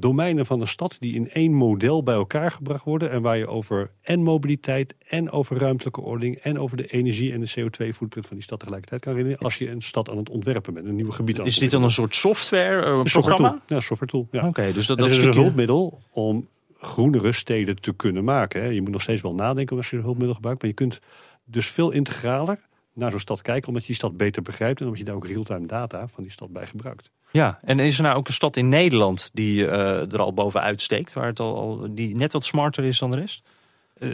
domeinen 0.00 0.46
van 0.46 0.58
de 0.58 0.66
stad 0.66 0.96
die 0.98 1.14
in 1.14 1.30
één 1.30 1.52
model 1.52 2.02
bij 2.02 2.14
elkaar 2.14 2.50
gebracht 2.50 2.84
worden. 2.84 3.10
En 3.10 3.22
waar 3.22 3.36
je 3.36 3.46
over 3.46 3.90
en 4.02 4.22
mobiliteit 4.22 4.94
en 5.08 5.30
over 5.30 5.58
ruimtelijke 5.58 6.00
ordening 6.00 6.36
en 6.36 6.58
over 6.58 6.76
de 6.76 6.86
energie 6.86 7.32
en 7.32 7.40
de 7.40 7.50
CO2-footprint 7.50 8.26
van 8.26 8.36
die 8.36 8.42
stad 8.42 8.58
tegelijkertijd 8.58 9.00
kan 9.00 9.14
redeneren. 9.14 9.42
Als 9.42 9.58
je 9.58 9.70
een 9.70 9.82
stad 9.82 10.10
aan 10.10 10.16
het 10.16 10.30
ontwerpen 10.30 10.74
bent, 10.74 10.86
een 10.86 10.94
nieuw 10.94 11.10
gebied 11.10 11.40
aan 11.40 11.46
is 11.46 11.58
dit 11.58 11.70
dan 11.70 11.82
een 11.82 11.90
soort 11.90 12.14
software, 12.14 12.82
eh, 12.82 12.92
een 12.92 13.02
programma? 13.02 13.62
Ja, 13.66 13.80
software 13.80 14.12
tool. 14.12 14.28
Ja. 14.30 14.46
Oké, 14.46 14.72
dus 14.72 14.86
dat, 14.86 14.98
is 14.98 15.18
een 15.18 15.32
hulpmiddel 15.32 16.00
om 16.10 16.48
groenere 16.78 17.32
steden 17.32 17.80
te 17.80 17.92
kunnen 17.92 18.24
maken. 18.24 18.62
Hè. 18.62 18.68
Je 18.68 18.80
moet 18.80 18.90
nog 18.90 19.02
steeds 19.02 19.22
wel 19.22 19.34
nadenken 19.34 19.76
als 19.76 19.90
je 19.90 19.96
een 19.96 20.02
hulpmiddel 20.02 20.34
gebruikt. 20.34 20.60
Maar 20.60 20.70
je 20.70 20.76
kunt 20.76 21.00
dus 21.44 21.66
veel 21.66 21.90
integraler 21.90 22.58
naar 22.92 23.10
zo'n 23.10 23.20
stad 23.20 23.42
kijken. 23.42 23.68
Omdat 23.68 23.82
je 23.82 23.88
die 23.88 23.96
stad 23.96 24.16
beter 24.16 24.42
begrijpt. 24.42 24.78
En 24.80 24.84
omdat 24.84 25.00
je 25.00 25.06
daar 25.06 25.14
ook 25.14 25.26
real-time 25.26 25.66
data 25.66 26.08
van 26.08 26.22
die 26.22 26.32
stad 26.32 26.52
bij 26.52 26.66
gebruikt. 26.66 27.10
Ja, 27.36 27.58
en 27.64 27.78
is 27.78 27.96
er 27.96 28.02
nou 28.02 28.16
ook 28.16 28.26
een 28.26 28.32
stad 28.32 28.56
in 28.56 28.68
Nederland 28.68 29.30
die 29.32 29.66
eh, 29.68 30.12
er 30.12 30.18
al 30.20 30.32
bovenuit 30.32 30.82
steekt, 30.82 31.12
waar 31.12 31.26
het 31.26 31.40
al, 31.40 31.56
al 31.56 31.86
die 31.94 32.16
net 32.16 32.32
wat 32.32 32.44
smarter 32.44 32.84
is 32.84 32.98
dan 32.98 33.10
de 33.10 33.16
rest? 33.18 33.42
Eh, 33.98 34.10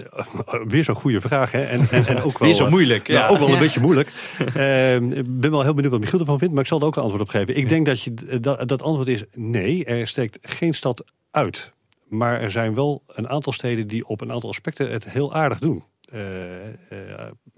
weer 0.67 0.85
zo'n 0.85 0.95
goede 0.95 1.21
vraag. 1.21 1.51
Hè? 1.53 1.59
En, 1.61 1.89
en, 1.91 2.07
en 2.07 2.23
ook 2.23 2.39
wel, 2.39 2.49
Weer 2.49 2.57
zo 2.57 2.65
eh, 2.65 2.71
moeilijk. 2.71 3.09
nou, 3.09 3.21
Ja. 3.21 3.29
ook 3.29 3.39
wel 3.39 3.47
een 3.49 3.55
Ja. 3.55 3.61
beetje 3.61 3.81
moeilijk. 3.81 4.13
Ehm, 4.55 5.13
ik 5.13 5.41
ben 5.41 5.51
wel 5.51 5.63
heel 5.63 5.75
benieuwd 5.75 5.93
wat 5.93 6.01
Michiel 6.01 6.19
ervan 6.21 6.39
vindt. 6.39 6.55
Maar 6.55 6.63
ik 6.63 6.69
zal 6.69 6.81
er 6.81 6.85
ook 6.87 6.97
een 6.97 7.03
antwoord 7.03 7.23
op 7.23 7.29
geven. 7.29 7.57
Ik 7.57 7.69
denk 7.69 7.87
dat, 7.87 8.03
je, 8.03 8.15
dat 8.41 8.69
dat 8.69 8.83
antwoord 8.83 9.09
is 9.09 9.25
nee. 9.35 9.85
Er 9.85 10.07
steekt 10.09 10.39
geen 10.43 10.75
stad 10.75 11.05
uit. 11.31 11.73
Maar 12.09 12.41
er 12.41 12.51
zijn 12.51 12.75
wel 12.75 13.03
een 13.07 13.29
aantal 13.29 13.53
steden 13.53 13.87
die 13.87 14.07
op 14.07 14.21
een 14.21 14.33
aantal 14.33 14.49
aspecten 14.51 14.91
het 14.91 15.05
heel 15.11 15.35
aardig 15.35 15.59
doen. 15.59 15.83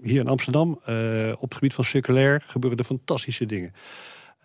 Hier 0.01 0.19
in 0.19 0.27
Amsterdam, 0.27 0.71
op 1.39 1.41
het 1.49 1.53
gebied 1.53 1.73
van 1.73 1.83
circulair, 1.83 2.43
gebeuren 2.47 2.79
er 2.79 2.85
fantastische 2.85 3.45
dingen. 3.45 3.73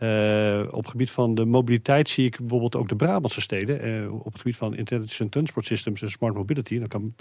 Eh, 0.00 0.62
op 0.70 0.82
het 0.82 0.90
gebied 0.90 1.10
van 1.10 1.34
de 1.34 1.44
mobiliteit 1.44 2.08
zie 2.08 2.26
ik 2.26 2.38
bijvoorbeeld 2.38 2.76
ook 2.76 2.88
de 2.88 2.96
Brabantse 2.96 3.40
steden. 3.40 3.80
eh, 3.80 4.14
op 4.14 4.32
het 4.32 4.36
gebied 4.36 4.56
van 4.56 4.76
Intelligent 4.76 5.32
Transport 5.32 5.66
Systems 5.66 6.02
en 6.02 6.10
Smart 6.10 6.34
Mobility. 6.34 6.78
Daar 6.78 6.88
kan 6.88 7.14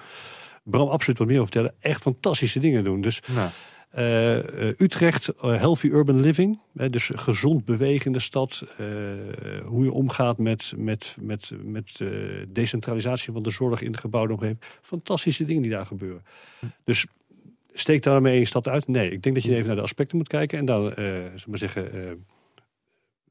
Bram 0.63 0.87
absoluut 0.87 1.17
wat 1.17 1.27
meer 1.27 1.39
over 1.39 1.51
vertellen. 1.51 1.75
Echt 1.79 2.01
fantastische 2.01 2.59
dingen 2.59 2.83
doen. 2.83 3.01
Dus 3.01 3.21
Nou, 3.33 3.49
eh, 3.89 4.81
Utrecht, 4.81 5.31
healthy 5.41 5.87
urban 5.87 6.19
living. 6.19 6.59
dus 6.73 7.11
gezond 7.15 7.65
bewegen 7.65 8.05
in 8.05 8.11
de 8.11 8.19
stad. 8.19 8.63
hoe 9.65 9.83
je 9.83 9.91
omgaat 9.91 10.37
met, 10.37 10.73
met, 10.77 11.17
met, 11.21 11.51
met 11.63 12.01
decentralisatie 12.47 13.33
van 13.33 13.43
de 13.43 13.51
zorg 13.51 13.81
in 13.81 13.91
de 13.91 13.97
gebouwde 13.97 14.33
omgeving. 14.33 14.59
Fantastische 14.81 15.43
dingen 15.43 15.61
die 15.61 15.71
daar 15.71 15.85
gebeuren. 15.85 16.23
Dus 16.83 17.05
steekt 17.73 18.03
daarmee 18.03 18.39
een 18.39 18.47
stad 18.47 18.67
uit? 18.67 18.87
Nee, 18.87 19.11
ik 19.11 19.23
denk 19.23 19.35
dat 19.35 19.43
je 19.43 19.55
even 19.55 19.67
naar 19.67 19.75
de 19.75 19.81
aspecten 19.81 20.17
moet 20.17 20.27
kijken. 20.27 20.57
En 20.57 20.65
we 20.65 21.31
maar 21.47 21.59
zeggen, 21.59 21.91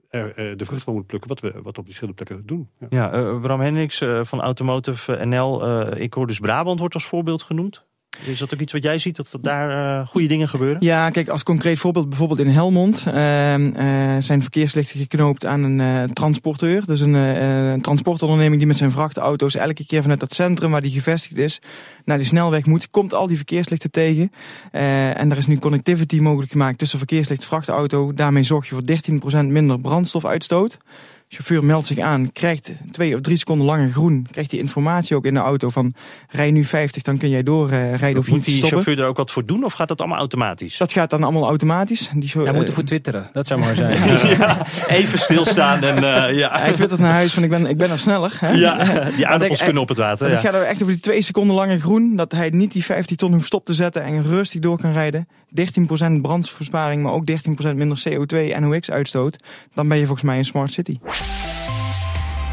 er, 0.09 0.37
eh, 0.37 0.57
de 0.57 0.65
vrucht 0.65 0.83
van 0.83 0.95
moet 0.95 1.07
plukken 1.07 1.29
wat 1.29 1.41
we 1.41 1.53
wat 1.53 1.67
op 1.67 1.75
die 1.75 1.85
verschillende 1.85 2.25
plekken 2.25 2.47
doen. 2.47 2.69
Ja. 2.91 3.13
eh, 3.13 3.41
Bram 3.41 3.61
Hendricks 3.61 4.01
eh, 4.01 4.25
van 4.25 4.41
Automotive 4.41 5.25
NL. 5.25 5.67
ik 5.97 6.15
hoor 6.15 6.27
dus 6.27 6.39
Brabant 6.39 6.79
wordt 6.79 6.95
als 6.95 7.07
voorbeeld 7.07 7.43
genoemd. 7.43 7.87
Is 8.25 8.39
dat 8.39 8.55
ook 8.55 8.61
iets 8.61 8.73
wat 8.73 8.83
jij 8.83 8.99
ziet, 8.99 9.17
dat 9.17 9.39
daar 9.41 10.01
eh, 10.01 10.07
goede 10.07 10.27
dingen 10.27 10.49
gebeuren? 10.49 10.77
Ja, 10.81 11.11
kijk, 11.11 11.29
als 11.29 11.43
concreet 11.43 11.79
voorbeeld, 11.79 12.09
bijvoorbeeld 12.09 12.41
in 12.41 12.49
Helmond 12.49 13.05
ehm, 13.07 13.73
eh, 13.75 14.17
zijn 14.19 14.43
verkeerslichten 14.43 15.01
geknoopt 15.01 15.45
aan 15.45 15.63
een 15.63 15.81
eh, 15.81 16.13
transporteur. 16.13 16.87
Dus 16.87 17.01
een, 17.01 17.15
een 17.15 17.81
transportonderneming 17.81 18.59
die 18.59 18.67
met 18.67 18.77
zijn 18.77 18.91
vrachtauto's 18.91 19.55
elke 19.55 19.87
keer 19.87 20.03
vanuit 20.03 20.21
dat 20.21 20.35
centrum 20.35 20.71
waar 20.71 20.83
die 20.83 20.91
gevestigd 20.91 21.37
is, 21.37 21.61
naar 22.05 22.19
die 22.19 22.27
snelweg 22.27 22.67
moet, 22.67 22.91
komt 22.91 23.15
al 23.15 23.27
die 23.27 23.37
verkeerslichten 23.37 23.91
tegen. 23.91 24.33
En 24.71 25.31
er 25.31 25.39
is 25.39 25.47
nu 25.47 25.59
connectivity 25.59 26.19
mogelijk 26.19 26.53
gemaakt 26.53 26.79
tussen 26.79 26.99
verkeerslicht 26.99 27.41
en 27.41 27.47
vrachtauto. 27.47 28.13
Daarmee 28.13 28.43
zorg 28.43 28.69
je 28.69 28.75
voor 28.75 29.43
13% 29.45 29.47
minder 29.47 29.81
brandstofuitstoot. 29.81 30.79
Chauffeur 31.29 31.65
meldt 31.65 31.87
zich 31.87 31.99
aan, 31.99 32.33
krijgt 32.33 32.73
twee 32.91 33.15
of 33.15 33.21
drie 33.21 33.37
seconden 33.37 33.67
langer 33.67 33.91
groen. 33.91 34.27
Krijgt 34.31 34.51
die 34.51 34.59
informatie 34.61 35.17
ook 35.17 35.25
in 35.25 35.35
de 35.35 35.41
auto 35.41 35.71
van 35.71 35.95
rij 36.29 36.51
nu 36.51 36.65
50, 36.65 37.03
dan 37.03 37.19
kun 37.19 37.29
jij 37.29 37.43
doorrijden 37.43 38.19
of 38.19 38.27
je 38.27 38.31
Moet 38.31 38.31
niet 38.31 38.45
die 38.45 38.55
stoppen. 38.55 38.69
chauffeur 38.69 38.99
er 38.99 39.09
ook 39.11 39.17
wat 39.17 39.31
voor 39.31 39.45
doen 39.45 39.65
of 39.65 39.73
gaat 39.73 39.89
dat 39.89 39.99
allemaal 39.99 40.19
automatisch? 40.19 40.77
Dat 40.77 40.93
gaat 40.93 41.11
dan 41.11 41.23
allemaal 41.23 41.47
automatisch. 41.47 42.11
Die 42.15 42.31
Hij 42.33 42.53
moet 42.53 42.63
eh, 42.63 42.69
ervoor 42.69 42.85
twitteren, 42.85 43.29
dat 43.33 43.47
zou 43.47 43.61
maar 43.61 43.75
zijn. 43.75 43.97
Ja, 44.39 44.67
even 44.89 45.19
stilstaan 45.19 45.83
en 45.83 45.97
eh, 45.97 46.35
ja. 46.39 46.51
hij 46.61 46.73
twittert 46.73 47.01
naar 47.01 47.13
huis 47.13 47.33
van 47.33 47.43
ik 47.43 47.51
ben, 47.51 47.67
ik 47.67 47.77
ben 47.77 47.91
er 47.91 47.99
sneller. 47.99 48.37
Hè? 48.41 48.53
Ja, 48.53 49.05
die 49.17 49.27
aardappels 49.27 49.63
kunnen 49.63 49.83
op 49.83 49.89
het 49.89 49.99
water. 49.99 50.31
Het 50.31 50.41
gaat 50.41 50.55
er 50.55 50.63
echt 50.63 50.83
over 50.83 50.93
die 50.95 51.03
twee 51.03 51.23
seconden 51.23 51.57
langer 51.57 51.79
groen. 51.79 52.17
Dat 52.17 52.33
hij 52.33 52.51
niet 52.51 52.73
die 52.73 52.85
15 52.85 53.17
ton 53.17 53.33
hoeft 53.33 53.47
stop 53.47 53.65
te 53.65 53.75
zetten 53.75 54.03
en 54.03 54.23
rustig 54.23 54.61
door 54.61 54.81
kan 54.81 54.93
rijden. 54.93 55.29
13% 55.49 56.21
brandversparing, 56.23 57.03
maar 57.03 57.13
ook 57.13 57.25
13% 57.31 57.35
minder 57.75 58.03
CO2 58.09 58.37
en 58.37 58.63
NOx-uitstoot. 58.63 59.37
Dan 59.75 59.89
ben 59.89 59.99
je 59.99 60.05
volgens 60.07 60.27
mij 60.27 60.39
een 60.39 60.45
smart 60.45 60.73
city. 60.73 60.99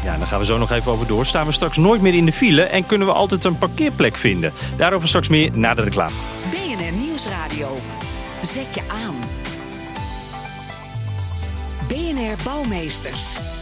Ja, 0.04 0.16
daar 0.18 0.26
gaan 0.26 0.38
we 0.38 0.44
zo 0.44 0.58
nog 0.58 0.70
even 0.70 0.92
over 0.92 1.06
door. 1.06 1.26
Staan 1.26 1.46
we 1.46 1.52
straks 1.52 1.76
nooit 1.76 2.00
meer 2.00 2.14
in 2.14 2.26
de 2.26 2.32
file 2.32 2.62
en 2.62 2.86
kunnen 2.86 3.06
we 3.06 3.12
altijd 3.12 3.44
een 3.44 3.58
parkeerplek 3.58 4.16
vinden. 4.16 4.52
Daarover 4.76 5.08
straks 5.08 5.28
meer 5.28 5.50
na 5.58 5.74
de 5.74 5.82
reclame. 5.82 6.14
BNR 6.50 6.92
Nieuwsradio. 6.92 7.76
Zet 8.42 8.74
je 8.74 8.80
aan. 8.88 9.14
BNR 11.88 12.42
Bouwmeesters. 12.44 13.55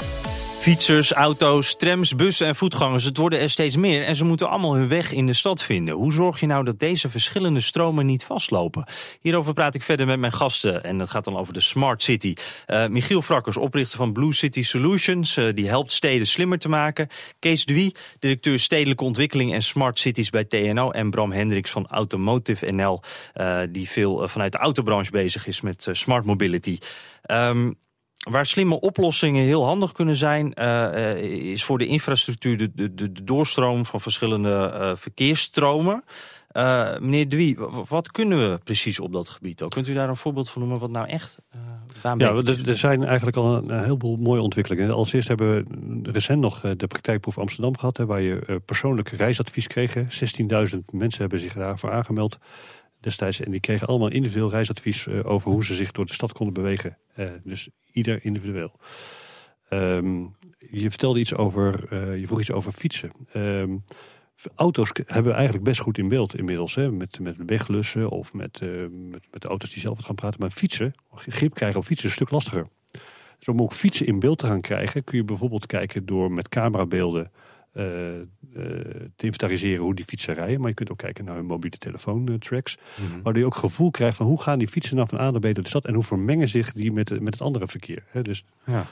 Fietsers, 0.65 1.13
auto's, 1.13 1.77
trams, 1.77 2.15
bussen 2.15 2.47
en 2.47 2.57
voetgangers, 2.57 3.05
het 3.05 3.17
worden 3.17 3.41
er 3.41 3.51
steeds 3.51 3.77
meer 3.77 4.05
en 4.05 4.17
ze 4.17 4.25
moeten 4.25 4.49
allemaal 4.49 4.75
hun 4.75 4.89
weg 4.89 5.13
in 5.13 5.27
de 5.27 5.33
stad 5.33 5.63
vinden. 5.63 5.95
Hoe 5.95 6.13
zorg 6.13 6.41
je 6.41 6.47
nou 6.47 6.65
dat 6.65 6.79
deze 6.79 7.09
verschillende 7.09 7.61
stromen 7.61 8.07
niet 8.07 8.25
vastlopen? 8.25 8.85
Hierover 9.21 9.53
praat 9.53 9.75
ik 9.75 9.83
verder 9.83 10.07
met 10.07 10.19
mijn 10.19 10.33
gasten 10.33 10.85
en 10.85 10.99
dat 10.99 11.11
gaat 11.11 11.25
dan 11.25 11.37
over 11.37 11.53
de 11.53 11.61
Smart 11.61 12.03
City. 12.03 12.35
Eh, 12.67 12.87
Michiel 12.87 13.23
Frakkers, 13.23 13.57
oprichter 13.57 13.99
van 13.99 14.13
Blue 14.13 14.33
City 14.33 14.63
Solutions, 14.63 15.37
eh, 15.37 15.49
die 15.55 15.69
helpt 15.69 15.93
steden 15.93 16.27
slimmer 16.27 16.59
te 16.59 16.69
maken. 16.69 17.09
Kees 17.39 17.65
Dwie, 17.65 17.95
directeur 18.19 18.59
stedelijke 18.59 19.05
ontwikkeling 19.05 19.53
en 19.53 19.63
smart 19.63 19.99
cities 19.99 20.31
bij 20.31 20.45
TNO. 20.45 20.91
En 20.91 21.11
Bram 21.11 21.33
Hendricks 21.33 21.71
van 21.71 21.87
Automotive 21.87 22.73
NL, 22.73 23.01
eh, 23.33 23.59
die 23.71 23.89
veel 23.89 24.29
vanuit 24.29 24.53
de 24.53 24.59
autobranche 24.59 25.11
bezig 25.11 25.47
is 25.47 25.61
met 25.61 25.89
smart 25.93 26.25
mobility. 26.25 26.79
Ehm, 27.23 27.71
Waar 28.31 28.47
slimme 28.47 28.81
oplossingen 28.81 29.45
heel 29.45 29.65
handig 29.65 29.93
kunnen 29.93 30.17
zijn, 30.17 30.55
eh, 30.55 31.11
eh, 31.11 31.23
is 31.23 31.65
voor 31.65 31.79
de 31.79 31.87
infrastructuur 31.87 32.57
de, 32.57 32.75
de, 32.75 32.95
de 32.95 33.25
doorstroom 33.25 33.87
van 33.87 34.01
verschillende 34.01 34.71
eh, 34.75 34.93
verkeersstromen. 34.97 36.05
Meneer 37.01 37.29
Dwie, 37.29 37.57
wat 37.89 38.11
kunnen 38.11 38.51
we 38.51 38.59
precies 38.59 39.01
op 39.01 39.13
dat 39.13 39.29
gebied? 39.29 39.65
Kunt 39.69 39.89
u 39.89 39.93
daar 39.93 40.09
een 40.09 40.17
voorbeeld 40.17 40.51
van 40.51 40.61
noemen 40.61 40.81
wat 40.81 40.91
nou 40.91 41.09
echt 41.09 41.39
uh, 41.55 42.13
Ja, 42.17 42.31
er, 42.31 42.69
er 42.69 42.77
zijn 42.77 43.05
eigenlijk 43.05 43.37
al 43.37 43.57
een, 43.57 43.71
een 43.71 43.83
heleboel 43.83 44.17
mooie 44.17 44.41
ontwikkelingen. 44.41 44.95
Als 44.95 45.13
eerst 45.13 45.29
hebben 45.29 45.55
we 45.55 46.11
recent 46.11 46.41
nog 46.41 46.61
de 46.61 46.87
praktijkproef 46.87 47.39
Amsterdam 47.39 47.79
gehad, 47.79 47.97
hè, 47.97 48.07
waar 48.07 48.21
je 48.21 48.61
persoonlijk 48.65 49.09
reisadvies 49.09 49.67
kreeg. 49.67 49.95
16.000 49.95 50.79
mensen 50.91 51.21
hebben 51.21 51.39
zich 51.39 51.53
daarvoor 51.53 51.93
aangemeld 51.93 52.39
destijds. 53.05 53.41
En 53.41 53.51
die 53.51 53.61
kregen 53.61 53.87
allemaal 53.87 54.11
individueel 54.11 54.51
reisadvies 54.51 55.07
eh, 55.07 55.27
over 55.27 55.51
hoe 55.51 55.65
ze 55.65 55.75
zich 55.75 55.93
door 55.93 56.07
de 56.07 56.13
stad 56.13 56.33
konden 56.33 56.55
bewegen. 56.55 56.99
Eh, 57.15 57.29
dus 57.45 57.69
ieder 57.93 58.25
individueel. 58.25 58.73
Ehm, 59.69 60.21
je 60.59 60.91
vertelde 60.91 61.21
iets 61.21 61.35
over, 61.35 61.87
eh, 61.91 62.19
je 62.19 62.27
vroeg 62.27 62.41
iets 62.41 62.53
over 62.53 62.73
fietsen. 62.73 63.11
Ehm, 63.33 63.77
auto's 64.55 64.91
hebben 64.95 65.31
we 65.31 65.37
eigenlijk 65.37 65.65
best 65.65 65.81
goed 65.81 65.99
in 65.99 66.09
beeld 66.09 66.39
inmiddels. 66.39 66.75
Hè? 66.75 66.91
Met, 66.91 67.21
met 67.21 67.37
weglussen 67.47 68.11
of 68.11 68.33
met, 68.33 68.61
met, 68.91 69.23
met 69.31 69.43
de 69.43 69.49
auto's 69.49 69.71
die 69.71 69.81
zelf 69.81 69.97
wat 69.97 70.07
gaan 70.07 70.15
praten. 70.15 70.41
Maar 70.41 70.51
fietsen, 70.51 70.93
grip 71.15 71.55
krijgen 71.55 71.79
op 71.79 71.85
fietsen 71.85 72.09
is 72.09 72.11
een 72.11 72.27
stuk 72.27 72.31
lastiger. 72.31 72.67
Dus 73.39 73.49
om 73.49 73.63
ook 73.63 73.73
fietsen 73.73 74.07
in 74.07 74.19
beeld 74.19 74.39
te 74.39 74.47
gaan 74.47 74.61
krijgen, 74.61 75.05
kun 75.05 75.19
je 75.19 75.25
bijvoorbeeld 75.25 75.67
kijken 75.67 76.07
door 76.07 76.33
met 76.33 76.49
camerabeelden 76.49 77.31
te 79.17 79.25
inventariseren 79.25 79.85
hoe 79.85 79.95
die 79.95 80.05
fietsen 80.05 80.35
rijden. 80.35 80.59
Maar 80.61 80.69
je 80.69 80.75
kunt 80.75 80.91
ook 80.91 80.99
kijken 80.99 81.25
naar 81.25 81.35
hun 81.37 81.47
mobiele 81.47 81.79
telefoontracks. 81.79 82.77
Waardoor 83.23 83.43
je 83.43 83.47
ook 83.47 83.55
gevoel 83.57 83.91
krijgt 83.91 84.17
van 84.17 84.27
hoe 84.27 84.43
gaan 84.43 84.59
die 84.59 84.69
fietsen 84.69 84.97
nou 84.97 85.09
van 85.09 85.19
A 85.21 85.31
naar 85.31 85.41
B 85.41 85.43
door 85.43 85.55
de 85.63 85.69
stad 85.69 85.85
en 85.85 85.95
hoe 85.95 86.03
vermengen 86.03 86.49
zich 86.49 86.73
die 86.73 86.93
met, 86.93 87.07
de- 87.09 87.21
met 87.21 87.33
het 87.33 87.43
andere 87.43 87.69
verkeer. 87.69 88.03
Hè? 88.11 88.23
Dus 88.23 88.45
Ja. 88.65 88.87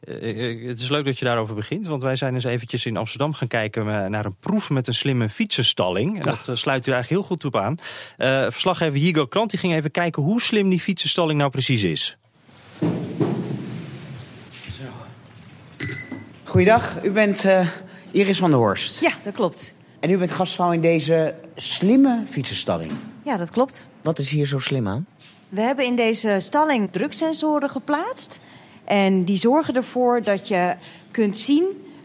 Eh, 0.00 0.50
eh, 0.50 0.68
Het 0.68 0.80
is 0.80 0.88
leuk 0.88 1.04
dat 1.04 1.18
je 1.18 1.24
daarover 1.24 1.54
begint, 1.54 1.86
want 1.86 2.02
wij 2.02 2.16
zijn 2.16 2.34
eens 2.34 2.44
eventjes 2.44 2.86
in 2.86 2.96
Amsterdam 2.96 3.32
gaan 3.32 3.48
kijken 3.48 3.82
eh, 3.82 4.06
naar 4.06 4.24
een 4.24 4.36
proef 4.40 4.70
met 4.70 4.86
een 4.86 4.94
slimme 4.94 5.28
fietsenstalling. 5.28 6.14
En 6.16 6.22
dat 6.22 6.48
eh, 6.48 6.54
sluit 6.54 6.86
u 6.86 6.92
eigenlijk 6.92 7.08
heel 7.08 7.22
goed 7.36 7.44
op 7.44 7.56
aan. 7.56 7.76
Eh, 8.16 8.42
verslaggever 8.50 8.98
Higo 8.98 9.26
Krant 9.26 9.50
die 9.50 9.58
ging 9.58 9.74
even 9.74 9.90
kijken 9.90 10.22
hoe 10.22 10.40
slim 10.40 10.68
die 10.68 10.80
fietsenstalling 10.80 11.38
nou 11.38 11.50
precies 11.50 11.82
is. 11.82 12.16
Goeiedag, 16.44 17.04
u 17.04 17.10
bent 17.10 17.44
eh, 17.44 17.66
Iris 18.12 18.38
van 18.38 18.50
der 18.50 18.58
Horst. 18.58 19.00
Ja, 19.00 19.12
dat 19.24 19.34
klopt. 19.34 19.74
En 20.00 20.10
u 20.10 20.18
bent 20.18 20.30
gastvrouw 20.30 20.72
in 20.72 20.80
deze 20.80 21.34
slimme 21.54 22.22
fietsenstalling. 22.30 22.92
Ja, 23.22 23.36
dat 23.36 23.50
klopt. 23.50 23.86
Wat 24.02 24.18
is 24.18 24.30
hier 24.30 24.46
zo 24.46 24.58
slim 24.58 24.88
aan? 24.88 25.06
We 25.48 25.60
hebben 25.60 25.84
in 25.84 25.96
deze 25.96 26.36
stalling 26.38 26.90
druksensoren 26.90 27.70
geplaatst. 27.70 28.40
En 28.84 29.24
die 29.24 29.36
zorgen 29.36 29.74
ervoor 29.74 30.22
dat 30.22 30.48
je 30.48 30.74
kunt 31.10 31.38
zien 31.38 31.64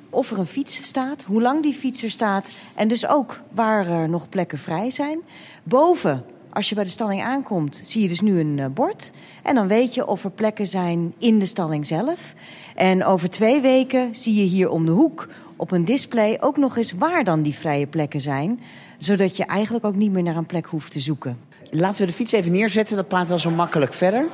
of 0.09 0.31
er 0.31 0.39
een 0.39 0.45
fiets 0.45 0.83
staat, 0.83 1.23
hoe 1.23 1.41
lang 1.41 1.63
die 1.63 1.73
fiets 1.73 2.03
er 2.03 2.09
staat 2.09 2.51
en 2.75 2.87
dus 2.87 3.07
ook 3.07 3.41
waar 3.51 3.87
er 3.87 4.09
nog 4.09 4.29
plekken 4.29 4.57
vrij 4.57 4.89
zijn. 4.89 5.19
Boven, 5.63 6.25
als 6.55 6.69
je 6.69 6.75
bij 6.75 6.83
de 6.83 6.89
stalling 6.89 7.23
aankomt, 7.23 7.81
zie 7.83 8.01
je 8.01 8.07
dus 8.07 8.21
nu 8.21 8.39
een 8.39 8.59
eh, 8.59 8.65
bord. 8.73 9.11
En 9.43 9.55
dan 9.55 9.67
weet 9.67 9.93
je 9.93 10.07
of 10.07 10.23
er 10.23 10.31
plekken 10.31 10.67
zijn 10.67 11.13
in 11.17 11.39
de 11.39 11.45
stalling 11.45 11.87
zelf. 11.87 12.33
En 12.75 13.05
over 13.05 13.29
twee 13.29 13.61
weken 13.61 14.15
zie 14.15 14.35
je 14.35 14.43
hier 14.43 14.69
om 14.69 14.85
de 14.85 14.91
hoek 14.91 15.27
op 15.55 15.71
een 15.71 15.85
display 15.85 16.37
ook 16.39 16.57
nog 16.57 16.77
eens 16.77 16.91
waar 16.91 17.23
dan 17.23 17.41
die 17.41 17.53
vrije 17.53 17.87
plekken 17.87 18.21
zijn. 18.21 18.59
Zodat 18.97 19.37
je 19.37 19.45
eigenlijk 19.45 19.85
ook 19.85 19.95
niet 19.95 20.11
meer 20.11 20.23
naar 20.23 20.35
een 20.35 20.45
plek 20.45 20.65
hoeft 20.65 20.91
te 20.91 20.99
zoeken. 20.99 21.37
Laten 21.69 22.01
we 22.01 22.07
de 22.07 22.13
fiets 22.13 22.31
even 22.31 22.51
neerzetten, 22.51 22.95
dat 22.95 23.07
praat 23.07 23.27
wel 23.27 23.39
zo 23.39 23.49
makkelijk 23.51 23.93
verder. 23.93 24.27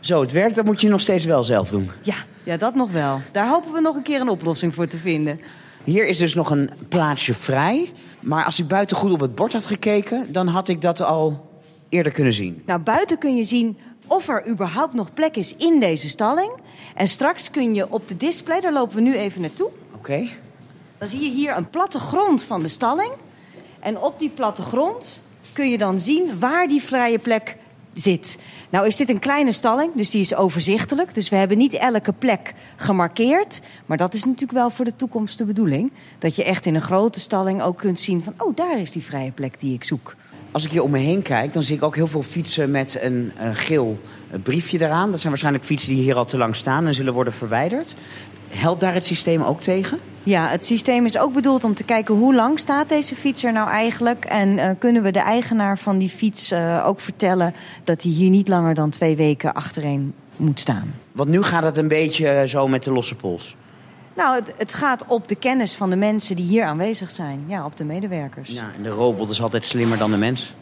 Zo, 0.00 0.20
het 0.20 0.32
werkt, 0.32 0.56
dat 0.56 0.64
moet 0.64 0.80
je 0.80 0.88
nog 0.88 1.00
steeds 1.00 1.24
wel 1.24 1.44
zelf 1.44 1.68
doen. 1.68 1.90
Ja, 2.02 2.16
ja, 2.42 2.56
dat 2.56 2.74
nog 2.74 2.90
wel. 2.90 3.20
Daar 3.32 3.48
hopen 3.48 3.72
we 3.72 3.80
nog 3.80 3.96
een 3.96 4.02
keer 4.02 4.20
een 4.20 4.28
oplossing 4.28 4.74
voor 4.74 4.86
te 4.86 4.98
vinden. 4.98 5.40
Hier 5.84 6.06
is 6.06 6.18
dus 6.18 6.34
nog 6.34 6.50
een 6.50 6.70
plaatsje 6.88 7.34
vrij. 7.34 7.92
Maar 8.20 8.44
als 8.44 8.58
ik 8.58 8.68
buiten 8.68 8.96
goed 8.96 9.12
op 9.12 9.20
het 9.20 9.34
bord 9.34 9.52
had 9.52 9.66
gekeken, 9.66 10.32
dan 10.32 10.48
had 10.48 10.68
ik 10.68 10.80
dat 10.80 11.00
al 11.00 11.50
eerder 11.88 12.12
kunnen 12.12 12.32
zien. 12.32 12.62
Nou, 12.66 12.80
buiten 12.80 13.18
kun 13.18 13.36
je 13.36 13.44
zien 13.44 13.78
of 14.06 14.28
er 14.28 14.48
überhaupt 14.48 14.94
nog 14.94 15.14
plek 15.14 15.36
is 15.36 15.56
in 15.56 15.80
deze 15.80 16.08
stalling. 16.08 16.52
En 16.94 17.06
straks 17.06 17.50
kun 17.50 17.74
je 17.74 17.92
op 17.92 18.08
de 18.08 18.16
display, 18.16 18.60
daar 18.60 18.72
lopen 18.72 18.96
we 18.96 19.02
nu 19.02 19.16
even 19.16 19.40
naartoe. 19.40 19.70
Oké. 19.94 20.28
Dan 20.98 21.08
zie 21.08 21.20
je 21.20 21.30
hier 21.30 21.56
een 21.56 21.70
platte 21.70 21.98
grond 21.98 22.42
van 22.42 22.62
de 22.62 22.68
stalling. 22.68 23.12
En 23.80 23.98
op 23.98 24.18
die 24.18 24.30
platte 24.30 24.62
grond 24.62 25.20
kun 25.52 25.70
je 25.70 25.78
dan 25.78 25.98
zien 25.98 26.38
waar 26.38 26.68
die 26.68 26.82
vrije 26.82 27.18
plek 27.18 27.56
zit. 27.92 28.38
Nou 28.70 28.86
is 28.86 28.96
dit 28.96 29.08
een 29.08 29.18
kleine 29.18 29.52
stalling, 29.52 29.94
dus 29.94 30.10
die 30.10 30.20
is 30.20 30.34
overzichtelijk. 30.34 31.14
Dus 31.14 31.28
we 31.28 31.36
hebben 31.36 31.58
niet 31.58 31.72
elke 31.72 32.12
plek 32.12 32.54
gemarkeerd. 32.76 33.60
Maar 33.86 33.96
dat 33.96 34.14
is 34.14 34.24
natuurlijk 34.24 34.52
wel 34.52 34.70
voor 34.70 34.84
de 34.84 34.96
toekomst 34.96 35.38
de 35.38 35.44
bedoeling. 35.44 35.92
Dat 36.18 36.36
je 36.36 36.44
echt 36.44 36.66
in 36.66 36.74
een 36.74 36.80
grote 36.80 37.20
stalling 37.20 37.62
ook 37.62 37.78
kunt 37.78 38.00
zien 38.00 38.22
van... 38.22 38.34
oh, 38.38 38.56
daar 38.56 38.80
is 38.80 38.90
die 38.90 39.02
vrije 39.02 39.30
plek 39.30 39.60
die 39.60 39.74
ik 39.74 39.84
zoek. 39.84 40.14
Als 40.50 40.64
ik 40.64 40.70
hier 40.70 40.82
om 40.82 40.90
me 40.90 40.98
heen 40.98 41.22
kijk, 41.22 41.52
dan 41.52 41.62
zie 41.62 41.76
ik 41.76 41.82
ook 41.82 41.94
heel 41.94 42.06
veel 42.06 42.22
fietsen 42.22 42.70
met 42.70 42.98
een, 43.00 43.32
een 43.38 43.56
geel 43.56 44.00
briefje 44.42 44.80
eraan. 44.80 45.10
Dat 45.10 45.18
zijn 45.18 45.28
waarschijnlijk 45.28 45.64
fietsen 45.64 45.94
die 45.94 46.02
hier 46.02 46.16
al 46.16 46.24
te 46.24 46.36
lang 46.36 46.56
staan 46.56 46.86
en 46.86 46.94
zullen 46.94 47.12
worden 47.12 47.32
verwijderd. 47.32 47.96
Helpt 48.52 48.80
daar 48.80 48.94
het 48.94 49.06
systeem 49.06 49.42
ook 49.42 49.60
tegen? 49.60 49.98
Ja, 50.22 50.48
het 50.48 50.64
systeem 50.64 51.04
is 51.04 51.18
ook 51.18 51.32
bedoeld 51.32 51.64
om 51.64 51.74
te 51.74 51.84
kijken 51.84 52.14
hoe 52.14 52.34
lang 52.34 52.58
staat 52.58 52.88
deze 52.88 53.16
fiets 53.16 53.44
er 53.44 53.52
nou 53.52 53.68
eigenlijk. 53.68 54.24
En 54.24 54.58
eh, 54.58 54.70
kunnen 54.78 55.02
we 55.02 55.10
de 55.10 55.20
eigenaar 55.20 55.78
van 55.78 55.98
die 55.98 56.08
fiets 56.08 56.50
eh, 56.50 56.84
ook 56.86 57.00
vertellen 57.00 57.54
dat 57.84 58.02
hij 58.02 58.12
hier 58.12 58.30
niet 58.30 58.48
langer 58.48 58.74
dan 58.74 58.90
twee 58.90 59.16
weken 59.16 59.54
achtereen 59.54 60.14
moet 60.36 60.60
staan. 60.60 60.94
Want 61.12 61.28
nu 61.28 61.42
gaat 61.42 61.62
het 61.62 61.76
een 61.76 61.88
beetje 61.88 62.28
eh, 62.28 62.48
zo 62.48 62.68
met 62.68 62.84
de 62.84 62.92
losse 62.92 63.14
pols. 63.14 63.56
Nou, 64.16 64.34
het, 64.34 64.52
het 64.56 64.74
gaat 64.74 65.04
op 65.06 65.28
de 65.28 65.34
kennis 65.34 65.74
van 65.74 65.90
de 65.90 65.96
mensen 65.96 66.36
die 66.36 66.44
hier 66.44 66.64
aanwezig 66.64 67.10
zijn. 67.10 67.44
Ja, 67.46 67.64
op 67.64 67.76
de 67.76 67.84
medewerkers. 67.84 68.50
Ja, 68.50 68.70
en 68.76 68.82
de 68.82 68.88
robot 68.88 69.30
is 69.30 69.42
altijd 69.42 69.66
slimmer 69.66 69.98
dan 69.98 70.10
de 70.10 70.16
mens. 70.16 70.54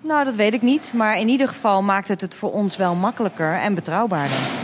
Nou, 0.00 0.24
dat 0.24 0.34
weet 0.34 0.54
ik 0.54 0.62
niet. 0.62 0.92
Maar 0.94 1.18
in 1.18 1.28
ieder 1.28 1.48
geval 1.48 1.82
maakt 1.82 2.08
het 2.08 2.20
het 2.20 2.34
voor 2.34 2.52
ons 2.52 2.76
wel 2.76 2.94
makkelijker 2.94 3.54
en 3.54 3.74
betrouwbaarder. 3.74 4.63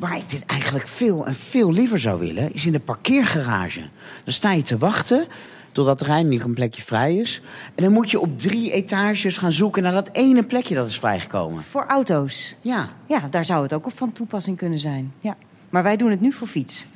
Waar 0.00 0.16
ik 0.16 0.30
dit 0.30 0.44
eigenlijk 0.46 0.88
veel 0.88 1.26
en 1.26 1.34
veel 1.34 1.72
liever 1.72 1.98
zou 1.98 2.18
willen, 2.20 2.52
is 2.54 2.66
in 2.66 2.72
de 2.72 2.80
parkeergarage. 2.80 3.80
Dan 4.24 4.32
sta 4.32 4.52
je 4.52 4.62
te 4.62 4.78
wachten 4.78 5.26
totdat 5.72 6.00
er 6.00 6.08
eindelijk 6.08 6.44
een 6.44 6.54
plekje 6.54 6.82
vrij 6.82 7.16
is. 7.16 7.42
En 7.74 7.84
dan 7.84 7.92
moet 7.92 8.10
je 8.10 8.20
op 8.20 8.38
drie 8.38 8.72
etages 8.72 9.36
gaan 9.36 9.52
zoeken 9.52 9.82
naar 9.82 9.92
dat 9.92 10.08
ene 10.12 10.42
plekje 10.44 10.74
dat 10.74 10.86
is 10.86 10.98
vrijgekomen. 10.98 11.62
Voor 11.70 11.84
auto's. 11.86 12.56
Ja, 12.60 12.88
Ja, 13.08 13.28
daar 13.30 13.44
zou 13.44 13.62
het 13.62 13.72
ook 13.74 13.86
op 13.86 13.96
van 13.96 14.12
toepassing 14.12 14.56
kunnen 14.56 14.78
zijn. 14.78 15.12
Ja. 15.20 15.36
Maar 15.70 15.82
wij 15.82 15.96
doen 15.96 16.10
het 16.10 16.20
nu 16.20 16.32
voor 16.32 16.48
fiets. 16.48 16.86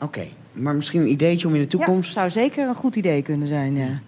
oké. 0.00 0.28
Maar 0.52 0.74
misschien 0.74 1.00
een 1.00 1.10
ideetje 1.10 1.46
om 1.46 1.54
in 1.54 1.60
de 1.68 1.76
Ja, 1.78 1.84
toekomst... 1.84 2.12
zou 2.12 2.30
zeker 2.30 2.68
een 2.68 2.74
goed 2.74 2.96
idee 2.96 3.22
kunnen 3.22 3.48
zijn, 3.48 3.76
ja. 3.76 4.00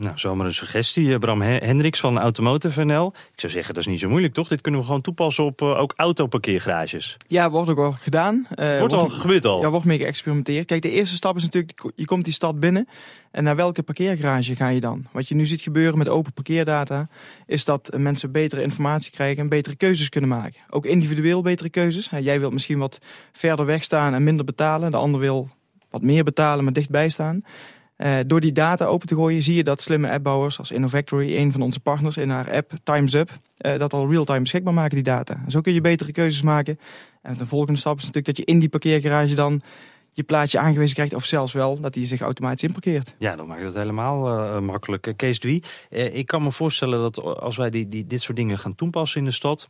Nou, 0.00 0.18
zomaar 0.18 0.46
een 0.46 0.54
suggestie. 0.54 1.12
Eh, 1.12 1.18
Bram 1.18 1.40
He- 1.42 1.56
Hendricks 1.56 2.00
van 2.00 2.18
Automotive 2.18 2.84
NL. 2.84 3.06
Ik 3.32 3.40
zou 3.40 3.52
zeggen, 3.52 3.74
dat 3.74 3.82
is 3.82 3.88
niet 3.90 4.00
zo 4.00 4.08
moeilijk, 4.08 4.34
toch? 4.34 4.48
Dit 4.48 4.60
kunnen 4.60 4.80
we 4.80 4.86
gewoon 4.86 5.00
toepassen 5.00 5.44
op 5.44 5.62
eh, 5.62 5.78
ook 5.80 5.92
autoparkeergarages. 5.96 7.16
Ja, 7.26 7.50
wordt 7.50 7.70
ook 7.70 7.78
al 7.78 7.92
gedaan. 7.92 8.46
Eh, 8.54 8.78
Wordt 8.78 8.94
al, 8.94 9.08
gebeurd 9.08 9.44
al. 9.44 9.60
Ja, 9.60 9.70
wordt 9.70 9.86
mee 9.86 9.98
geëxperimenteerd. 9.98 10.66
Kijk, 10.66 10.82
de 10.82 10.90
eerste 10.90 11.14
stap 11.14 11.36
is 11.36 11.42
natuurlijk, 11.42 11.82
je 11.96 12.04
komt 12.04 12.24
die 12.24 12.32
stad 12.32 12.60
binnen. 12.60 12.88
En 13.30 13.44
naar 13.44 13.56
welke 13.56 13.82
parkeergarage 13.82 14.56
ga 14.56 14.68
je 14.68 14.80
dan? 14.80 15.06
Wat 15.12 15.28
je 15.28 15.34
nu 15.34 15.46
ziet 15.46 15.60
gebeuren 15.60 15.98
met 15.98 16.08
open 16.08 16.32
parkeerdata, 16.32 17.08
is 17.46 17.64
dat 17.64 17.90
mensen 17.96 18.32
betere 18.32 18.62
informatie 18.62 19.12
krijgen 19.12 19.42
en 19.42 19.48
betere 19.48 19.76
keuzes 19.76 20.08
kunnen 20.08 20.30
maken. 20.30 20.60
Ook 20.70 20.86
individueel 20.86 21.42
betere 21.42 21.68
keuzes. 21.70 22.10
Jij 22.20 22.40
wilt 22.40 22.52
misschien 22.52 22.78
wat 22.78 22.98
verder 23.32 23.66
weg 23.66 23.82
staan 23.82 24.14
en 24.14 24.24
minder 24.24 24.44
betalen. 24.44 24.90
De 24.90 24.96
ander 24.96 25.20
wil 25.20 25.48
wat 25.90 26.02
meer 26.02 26.24
betalen, 26.24 26.64
maar 26.64 26.72
dichtbij 26.72 27.08
staan. 27.08 27.42
Eh, 28.00 28.18
door 28.26 28.40
die 28.40 28.52
data 28.52 28.84
open 28.84 29.06
te 29.06 29.14
gooien 29.14 29.42
zie 29.42 29.54
je 29.54 29.64
dat 29.64 29.82
slimme 29.82 30.10
appbouwers 30.10 30.58
als 30.58 30.70
Innovactory, 30.70 31.36
een 31.36 31.52
van 31.52 31.62
onze 31.62 31.80
partners 31.80 32.16
in 32.16 32.30
haar 32.30 32.52
app 32.52 32.72
Times 32.84 33.14
Up, 33.14 33.30
eh, 33.56 33.78
dat 33.78 33.92
al 33.92 34.10
real-time 34.10 34.40
beschikbaar 34.40 34.74
maken, 34.74 34.94
die 34.94 35.04
data. 35.04 35.40
Zo 35.48 35.60
kun 35.60 35.72
je 35.72 35.80
betere 35.80 36.12
keuzes 36.12 36.42
maken. 36.42 36.78
En 37.22 37.36
de 37.36 37.46
volgende 37.46 37.78
stap 37.78 37.96
is 37.96 38.00
natuurlijk 38.00 38.26
dat 38.26 38.36
je 38.36 38.52
in 38.52 38.58
die 38.58 38.68
parkeergarage 38.68 39.34
dan 39.34 39.62
je 40.12 40.22
plaatje 40.22 40.58
aangewezen 40.58 40.94
krijgt, 40.94 41.14
of 41.14 41.24
zelfs 41.24 41.52
wel 41.52 41.80
dat 41.80 41.94
hij 41.94 42.04
zich 42.04 42.20
automatisch 42.20 42.62
inparkeert. 42.62 43.14
Ja, 43.18 43.36
dan 43.36 43.46
maakt 43.46 43.62
het 43.62 43.74
helemaal 43.74 44.28
eh, 44.28 44.60
makkelijk. 44.60 45.12
Kees 45.16 45.38
Dwie, 45.38 45.64
ik 45.88 46.26
kan 46.26 46.42
me 46.42 46.52
voorstellen 46.52 47.00
dat 47.00 47.18
als 47.40 47.56
wij 47.56 47.70
die, 47.70 47.88
die, 47.88 48.06
dit 48.06 48.22
soort 48.22 48.36
dingen 48.36 48.58
gaan 48.58 48.74
toepassen 48.74 49.20
in 49.20 49.26
de 49.26 49.32
stad... 49.32 49.68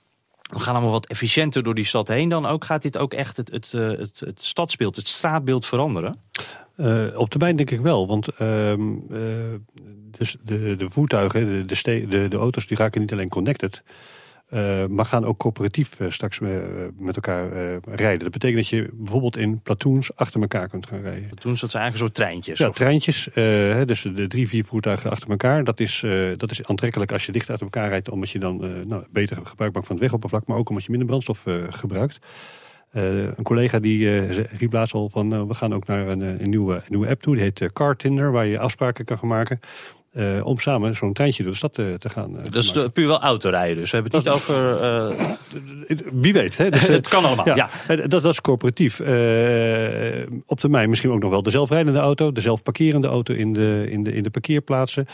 we 0.50 0.58
gaan 0.58 0.74
allemaal 0.74 0.92
wat 0.92 1.06
efficiënter 1.06 1.62
door 1.62 1.74
die 1.74 1.84
stad 1.84 2.08
heen 2.08 2.28
dan 2.28 2.46
ook. 2.46 2.64
Gaat 2.64 2.82
dit 2.82 2.98
ook 2.98 3.14
echt 3.14 3.36
het, 3.36 3.50
het, 3.50 3.72
het, 3.72 4.20
het 4.24 4.44
stadsbeeld, 4.44 4.96
het 4.96 5.08
straatbeeld 5.08 5.66
veranderen? 5.66 6.20
Eh, 6.80 7.06
op 7.14 7.30
termijn 7.30 7.56
denk 7.56 7.70
ik 7.70 7.80
wel, 7.80 8.06
want 8.06 8.28
ehm, 8.28 8.80
eh, 9.10 9.18
dus 10.10 10.36
de, 10.44 10.76
de 10.76 10.90
voertuigen, 10.90 11.46
de, 11.46 11.64
de, 11.64 11.74
ste- 11.74 12.06
de, 12.08 12.28
de 12.28 12.36
auto's, 12.36 12.66
die 12.66 12.76
raken 12.76 13.00
niet 13.00 13.12
alleen 13.12 13.28
connected, 13.28 13.82
eh, 14.48 14.86
maar 14.86 15.04
gaan 15.04 15.24
ook 15.24 15.38
coöperatief 15.38 15.98
straks 16.08 16.38
met 16.98 17.16
elkaar 17.16 17.48
rijden. 17.84 18.18
Dat 18.18 18.30
betekent 18.30 18.56
dat 18.60 18.68
je 18.68 18.88
bijvoorbeeld 18.92 19.36
in 19.36 19.60
platoons 19.60 20.16
achter 20.16 20.40
elkaar 20.40 20.68
kunt 20.68 20.86
gaan 20.86 21.00
rijden. 21.00 21.28
Toen 21.38 21.56
zat 21.56 21.70
ze 21.70 21.78
eigenlijk 21.78 21.92
een 21.92 21.98
soort 21.98 22.14
treintjes. 22.28 22.58
Ja, 22.58 22.68
of- 22.68 22.74
treintjes, 22.74 23.28
dus 23.84 24.02
de 24.02 24.26
drie, 24.26 24.48
vier 24.48 24.64
voertuigen 24.64 25.10
achter 25.10 25.30
elkaar. 25.30 25.64
Dat 25.64 25.80
is, 25.80 26.04
dat 26.36 26.50
is 26.50 26.64
aantrekkelijk 26.64 27.12
als 27.12 27.26
je 27.26 27.32
dicht 27.32 27.50
achter 27.50 27.64
elkaar 27.64 27.88
rijdt, 27.88 28.10
omdat 28.10 28.30
je 28.30 28.38
dan 28.38 28.86
nou, 28.88 29.04
beter 29.10 29.36
gebruik 29.44 29.72
maakt 29.74 29.86
van 29.86 29.94
het 29.96 30.04
wegoppervlak, 30.04 30.46
maar 30.46 30.56
ook 30.56 30.68
omdat 30.68 30.84
je 30.84 30.90
minder 30.90 31.08
brandstof 31.08 31.46
gebruikt. 31.70 32.18
Eh, 32.90 33.24
een 33.24 33.42
collega 33.42 33.78
die 33.78 33.98
ze- 34.32 34.46
riep 34.58 34.72
laatst 34.72 34.94
al 34.94 35.08
van 35.08 35.32
eh, 35.32 35.42
we 35.46 35.54
gaan 35.54 35.74
ook 35.74 35.86
naar 35.86 36.08
een, 36.08 36.20
een, 36.20 36.50
nieuwe, 36.50 36.74
een 36.74 36.82
nieuwe 36.88 37.08
app 37.08 37.22
toe. 37.22 37.34
Die 37.34 37.42
heet 37.44 37.72
Car 37.72 37.96
Tinder, 37.96 38.32
waar 38.32 38.46
je 38.46 38.58
afspraken 38.58 39.04
kan 39.04 39.18
gaan 39.18 39.28
maken. 39.28 39.60
Eh, 40.10 40.46
om 40.46 40.58
samen 40.58 40.96
zo'n 40.96 41.12
treintje 41.12 41.42
door 41.42 41.52
de 41.52 41.58
stad 41.58 41.78
eh, 41.78 41.86
te 41.94 42.08
gaan. 42.08 42.38
eh, 42.38 42.44
Dat 42.44 42.54
is 42.54 42.66
maken. 42.66 42.82
de- 42.82 42.90
puur 42.90 43.06
wel 43.06 43.20
autorijden, 43.20 43.76
dus 43.78 43.90
we 43.90 43.96
hebben 43.96 44.16
het 44.16 44.24
niet 44.24 44.34
over... 44.34 44.78
Wie 46.20 46.32
weet. 46.32 46.56
Hè? 46.56 46.70
Dus, 46.70 46.86
het 47.00 47.08
kan 47.08 47.24
allemaal, 47.24 47.56
ja. 47.56 47.68
Dat, 47.86 48.10
dat 48.10 48.24
is 48.24 48.40
coöperatief. 48.40 49.00
Eh, 49.00 50.26
op 50.46 50.60
termijn 50.60 50.88
misschien 50.88 51.10
ook 51.10 51.20
nog 51.22 51.30
wel 51.30 51.42
de 51.42 51.50
zelfrijdende 51.50 51.98
auto, 51.98 52.32
de 52.32 52.40
zelfparkerende 52.40 53.08
auto 53.08 53.34
in 53.34 53.52
de, 53.52 53.86
in 53.88 54.02
de, 54.02 54.12
in 54.12 54.22
de 54.22 54.30
parkeerplaatsen. 54.30 55.06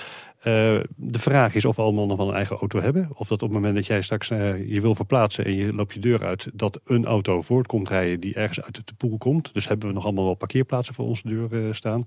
De 0.97 1.19
vraag 1.19 1.55
is 1.55 1.65
of 1.65 1.77
we 1.77 1.83
allemaal 1.83 2.07
nog 2.07 2.17
wel 2.17 2.29
een 2.29 2.35
eigen 2.35 2.57
auto 2.57 2.81
hebben. 2.81 3.09
Of 3.15 3.29
dat 3.29 3.43
op 3.43 3.49
het 3.49 3.59
moment 3.59 3.75
dat 3.75 3.87
jij 3.87 4.03
straks 4.03 4.29
je 4.29 4.79
wil 4.81 4.95
verplaatsen 4.95 5.45
en 5.45 5.57
je 5.57 5.73
loopt 5.75 5.95
je 5.95 6.01
deur 6.01 6.25
uit, 6.25 6.49
dat 6.53 6.81
een 6.85 7.05
auto 7.05 7.43
voortkomt 7.43 7.89
rijden 7.89 8.21
die 8.21 8.35
ergens 8.35 8.63
uit 8.63 8.75
de 8.75 8.95
pool 8.97 9.19
komt. 9.19 9.51
Dus 9.55 9.69
hebben 9.69 9.89
we 9.89 9.95
nog 9.95 10.05
allemaal 10.05 10.25
wel 10.25 10.35
parkeerplaatsen 10.35 10.95
voor 10.95 11.05
onze 11.07 11.29
deur 11.29 11.75
staan. 11.75 12.05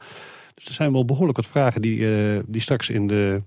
Dus 0.60 0.68
er 0.68 0.74
zijn 0.74 0.92
wel 0.92 1.06
behoorlijk 1.06 1.38
wat 1.38 1.48
vragen 1.48 1.82
die, 1.82 2.16
eh, 2.36 2.40
die 2.48 2.62
straks 2.62 2.90
in 2.90 3.08
de, 3.08 3.42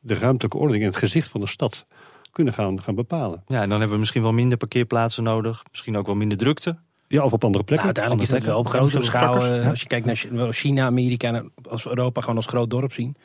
de 0.00 0.14
ruimtelijke 0.14 0.58
ordening 0.58 0.82
en 0.84 0.90
het 0.90 0.98
gezicht 0.98 1.28
van 1.28 1.40
de 1.40 1.46
stad 1.46 1.86
kunnen 2.32 2.54
gaan, 2.54 2.82
gaan 2.82 2.94
bepalen. 2.94 3.42
ja, 3.46 3.62
en 3.62 3.68
dan 3.68 3.78
hebben 3.78 3.92
we 3.92 3.98
misschien 3.98 4.22
wel 4.22 4.32
minder 4.32 4.58
parkeerplaatsen 4.58 5.22
nodig. 5.22 5.62
Misschien 5.70 5.96
ook 5.96 6.06
wel 6.06 6.14
minder 6.14 6.38
drukte. 6.38 6.78
Ja, 7.08 7.24
of 7.24 7.32
op 7.32 7.44
andere 7.44 7.52
Nou, 7.52 7.64
plekken. 7.64 7.84
uiteindelijk 7.86 8.24
is 8.24 8.30
dat 8.30 8.42
wel 8.42 8.58
op 8.58 8.66
grotere 8.68 9.02
schaal. 9.02 9.44
Eh, 9.44 9.62
ja. 9.62 9.68
Als 9.68 9.80
je 9.80 9.86
kijkt 9.86 10.06
naar 10.30 10.52
China, 10.52 10.86
Amerika, 10.86 11.28
en 11.28 11.52
als 11.68 11.82
we 11.84 11.88
Europa 11.90 12.20
gewoon 12.20 12.36
als 12.36 12.46
groot 12.46 12.70
dorp 12.70 12.92
zien. 12.92 13.16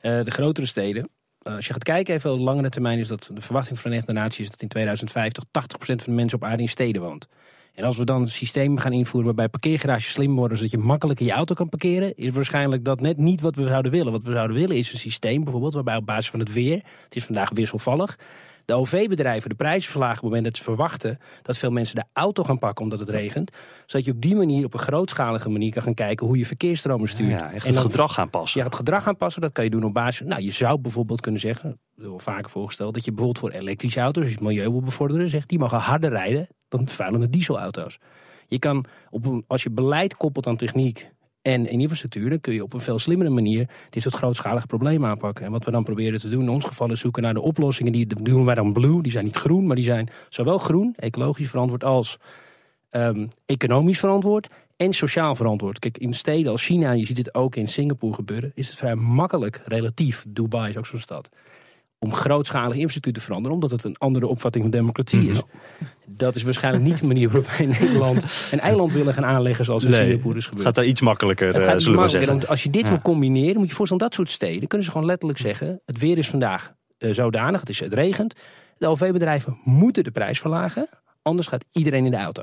Eh, 0.00 0.22
de 0.24 0.30
grotere 0.30 0.66
steden. 0.66 1.08
als 1.42 1.66
je 1.66 1.72
gaat 1.72 1.84
kijken, 1.84 2.14
even 2.14 2.32
op 2.32 2.38
langere 2.38 2.68
termijn, 2.68 2.98
is 2.98 3.08
dat 3.08 3.30
de 3.32 3.40
verwachting 3.40 3.78
van 3.80 3.90
de 3.90 3.96
Verenigde 3.96 4.12
Naties 4.12 4.44
is 4.44 4.50
dat 4.50 4.62
in 4.62 4.68
2050 4.68 5.44
80% 5.44 6.02
van 6.02 6.12
de 6.12 6.20
mensen 6.20 6.38
op 6.38 6.44
aarde 6.44 6.62
in 6.62 6.68
steden 6.68 7.02
woont. 7.02 7.28
En 7.74 7.84
als 7.84 7.96
we 7.96 8.04
dan 8.04 8.20
een 8.20 8.28
systeem 8.28 8.78
gaan 8.78 8.92
invoeren 8.92 9.24
waarbij 9.24 9.48
parkeergarages 9.48 10.12
slim 10.12 10.34
worden, 10.36 10.56
zodat 10.56 10.72
je 10.72 10.78
makkelijk 10.78 11.20
in 11.20 11.26
je 11.26 11.32
auto 11.32 11.54
kan 11.54 11.68
parkeren, 11.68 12.16
is 12.16 12.30
waarschijnlijk 12.30 12.84
dat 12.84 13.00
net 13.00 13.16
niet 13.16 13.40
wat 13.40 13.54
we 13.54 13.66
zouden 13.66 13.92
willen. 13.92 14.12
Wat 14.12 14.22
we 14.22 14.32
zouden 14.32 14.56
willen 14.56 14.76
is 14.76 14.92
een 14.92 14.98
systeem 14.98 15.42
bijvoorbeeld 15.42 15.74
waarbij 15.74 15.96
op 15.96 16.06
basis 16.06 16.30
van 16.30 16.40
het 16.40 16.52
weer, 16.52 16.82
het 17.04 17.16
is 17.16 17.24
vandaag 17.24 17.50
wisselvallig, 17.52 18.18
de 18.64 18.74
OV-bedrijven 18.74 19.48
de 19.48 19.54
prijzen 19.54 19.90
verlagen 19.90 20.16
op 20.16 20.22
het 20.22 20.30
moment 20.30 20.44
dat 20.44 20.56
ze 20.56 20.62
verwachten 20.62 21.18
dat 21.42 21.58
veel 21.58 21.70
mensen 21.70 21.94
de 21.94 22.04
auto 22.12 22.44
gaan 22.44 22.58
pakken 22.58 22.84
omdat 22.84 22.98
het 22.98 23.08
regent. 23.08 23.56
Zodat 23.86 24.06
je 24.06 24.12
op 24.12 24.20
die 24.20 24.34
manier, 24.34 24.64
op 24.64 24.74
een 24.74 24.80
grootschalige 24.80 25.50
manier 25.50 25.72
kan 25.72 25.82
gaan 25.82 25.94
kijken 25.94 26.26
hoe 26.26 26.38
je 26.38 26.46
verkeersstromen 26.46 27.08
stuurt. 27.08 27.30
Ja, 27.30 27.52
en 27.52 27.60
het 27.66 27.76
gedrag 27.76 28.14
gaan 28.14 28.30
passen. 28.30 28.60
ja, 28.60 28.66
het 28.66 28.74
gedrag 28.74 29.06
aanpassen, 29.06 29.42
dat 29.42 29.52
kan 29.52 29.64
je 29.64 29.70
doen 29.70 29.84
op 29.84 29.94
basis. 29.94 30.26
Nou, 30.26 30.42
je 30.42 30.50
zou 30.50 30.78
bijvoorbeeld 30.78 31.20
kunnen 31.20 31.40
zeggen, 31.40 31.78
dat 31.96 32.06
wel 32.06 32.18
vaker 32.18 32.50
voorgesteld, 32.50 32.94
dat 32.94 33.04
je 33.04 33.10
bijvoorbeeld 33.10 33.52
voor 33.52 33.60
elektrische 33.60 34.00
auto's, 34.00 34.22
als 34.22 34.32
je 34.32 34.38
het 34.38 34.46
milieu 34.46 34.70
wil 34.70 34.82
bevorderen, 34.82 35.28
zegt 35.28 35.48
die 35.48 35.58
mogen 35.58 35.78
harder 35.78 36.10
rijden 36.10 36.48
dan 36.76 36.86
vervuilende 36.86 37.30
dieselauto's. 37.30 37.98
Je 38.46 38.58
kan, 38.58 38.84
op 39.10 39.42
als 39.46 39.62
je 39.62 39.70
beleid 39.70 40.16
koppelt 40.16 40.46
aan 40.46 40.56
techniek 40.56 41.10
en 41.42 41.66
in 41.66 41.80
infrastructuur, 41.80 42.30
dan 42.30 42.40
kun 42.40 42.54
je 42.54 42.62
op 42.62 42.72
een 42.72 42.80
veel 42.80 42.98
slimmere 42.98 43.30
manier 43.30 43.68
dit 43.90 44.02
soort 44.02 44.14
grootschalige 44.14 44.66
problemen 44.66 45.10
aanpakken. 45.10 45.44
En 45.44 45.50
wat 45.50 45.64
we 45.64 45.70
dan 45.70 45.84
proberen 45.84 46.20
te 46.20 46.28
doen 46.28 46.42
in 46.42 46.48
ons 46.48 46.64
geval 46.64 46.90
is 46.90 47.00
zoeken 47.00 47.22
naar 47.22 47.34
de 47.34 47.40
oplossingen. 47.40 47.92
Die 47.92 48.06
doen 48.22 48.44
wij 48.44 48.54
dan 48.54 48.72
blue, 48.72 49.02
die 49.02 49.12
zijn 49.12 49.24
niet 49.24 49.36
groen, 49.36 49.66
maar 49.66 49.76
die 49.76 49.84
zijn 49.84 50.08
zowel 50.28 50.58
groen, 50.58 50.94
ecologisch 50.96 51.50
verantwoord, 51.50 51.84
als 51.84 52.18
ehm, 52.90 53.26
economisch 53.46 53.98
verantwoord 53.98 54.48
en 54.76 54.92
sociaal 54.92 55.34
verantwoord. 55.34 55.78
Kijk, 55.78 55.98
in 55.98 56.14
steden 56.14 56.52
als 56.52 56.64
China, 56.64 56.92
je 56.92 57.04
ziet 57.04 57.18
het 57.18 57.34
ook 57.34 57.56
in 57.56 57.68
Singapore 57.68 58.14
gebeuren, 58.14 58.52
is 58.54 58.68
het 58.68 58.76
vrij 58.76 58.94
makkelijk, 58.94 59.60
relatief, 59.64 60.24
Dubai 60.28 60.70
is 60.70 60.76
ook 60.76 60.86
zo'n 60.86 60.98
stad, 60.98 61.28
om 62.04 62.12
grootschalige 62.14 62.74
infrastructuur 62.74 63.12
te 63.12 63.20
veranderen, 63.20 63.54
omdat 63.54 63.70
het 63.70 63.84
een 63.84 63.96
andere 63.98 64.26
opvatting 64.26 64.64
van 64.64 64.72
democratie 64.72 65.30
is. 65.30 65.40
Dat 66.06 66.34
is 66.34 66.42
waarschijnlijk 66.42 66.84
niet 66.84 67.00
de 67.00 67.06
manier 67.06 67.28
waarop 67.30 67.50
wij 67.50 67.58
in 67.66 67.68
Nederland 67.80 68.48
een 68.50 68.60
eiland 68.60 68.92
willen 68.92 69.14
gaan 69.14 69.24
aanleggen 69.24 69.64
zoals 69.64 69.84
in 69.84 69.90
Nee, 69.90 70.00
Singapore 70.00 70.28
is 70.28 70.34
Het 70.34 70.44
gebeurd. 70.48 70.66
gaat 70.66 70.74
daar 70.74 70.84
iets 70.84 71.00
makkelijker, 71.00 71.46
Het 71.46 71.56
eh, 71.56 71.62
gaat 71.62 71.72
niet 71.72 71.82
zullen 71.82 71.96
we 71.96 72.02
makkelijker. 72.02 72.34
zeggen. 72.34 72.48
Want 72.48 72.50
als 72.50 72.62
je 72.62 72.78
dit 72.78 72.82
Ja. 72.86 72.88
wil 73.02 73.12
combineren, 73.12 73.58
moet 73.58 73.68
je 73.68 73.74
voorstellen, 73.74 74.02
dat 74.04 74.14
soort 74.14 74.30
steden 74.30 74.68
kunnen 74.68 74.86
ze 74.86 74.92
gewoon 74.92 75.06
letterlijk 75.06 75.38
zeggen: 75.40 75.80
het 75.84 75.98
weer 75.98 76.18
is 76.18 76.28
vandaag 76.28 76.72
eh, 76.98 77.12
zodanig, 77.12 77.60
het, 77.60 77.68
is, 77.68 77.80
het 77.80 77.92
regent. 77.92 78.34
De 78.78 78.86
OV-bedrijven 78.86 79.58
moeten 79.64 80.04
de 80.04 80.10
prijs 80.10 80.40
verlagen, 80.40 80.88
anders 81.22 81.46
gaat 81.46 81.64
iedereen 81.72 82.04
in 82.04 82.10
de 82.10 82.16
auto. 82.16 82.42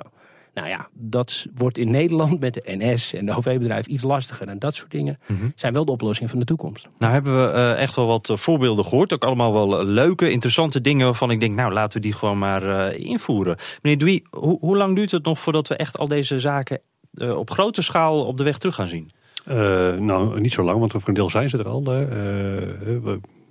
Nou 0.53 0.67
ja, 0.67 0.87
dat 0.93 1.45
wordt 1.55 1.77
in 1.77 1.91
Nederland 1.91 2.39
met 2.39 2.53
de 2.53 2.61
NS 2.65 3.13
en 3.13 3.25
de 3.25 3.35
OV-bedrijven 3.35 3.93
iets 3.93 4.03
lastiger. 4.03 4.47
En 4.47 4.59
dat 4.59 4.75
soort 4.75 4.91
dingen 4.91 5.19
Mhm. 5.27 5.45
zijn 5.55 5.73
wel 5.73 5.85
de 5.85 5.91
oplossingen 5.91 6.29
van 6.29 6.39
de 6.39 6.45
toekomst. 6.45 6.89
Nou 6.99 7.13
hebben 7.13 7.41
we 7.41 7.47
eh, 7.51 7.81
echt 7.81 7.95
wel 7.95 8.05
wat 8.07 8.29
eh, 8.29 8.37
voorbeelden 8.37 8.85
gehoord. 8.85 9.13
Ook 9.13 9.23
allemaal 9.25 9.53
wel 9.53 9.79
eh, 9.79 9.85
leuke, 9.85 10.31
interessante 10.31 10.81
dingen 10.81 11.05
waarvan 11.05 11.31
ik 11.31 11.39
denk, 11.39 11.55
nou 11.55 11.73
laten 11.73 11.97
we 12.01 12.07
die 12.07 12.13
gewoon 12.15 12.37
maar 12.37 12.89
eh, 12.89 13.05
invoeren. 13.05 13.57
Meneer 13.81 13.99
Dwie, 13.99 14.23
hoe, 14.29 14.59
hoe 14.59 14.77
lang 14.77 14.95
duurt 14.95 15.11
het 15.11 15.23
nog 15.25 15.39
voordat 15.39 15.67
we 15.67 15.75
echt 15.75 15.97
al 15.97 16.07
deze 16.07 16.39
zaken 16.39 16.79
eh, 17.13 17.37
op 17.37 17.49
grote 17.49 17.81
schaal 17.81 18.25
op 18.25 18.37
de 18.37 18.43
weg 18.43 18.57
terug 18.57 18.75
gaan 18.75 18.87
zien? 18.87 19.11
Eh, 19.45 19.55
nou, 19.93 20.39
niet 20.41 20.51
zo 20.53 20.63
lang, 20.63 20.79
want 20.79 20.91
voor 20.91 21.01
een 21.05 21.13
deel 21.13 21.29
zijn 21.29 21.49
ze 21.49 21.57
er 21.57 21.67
al. 21.67 21.83
hè. 21.85 22.05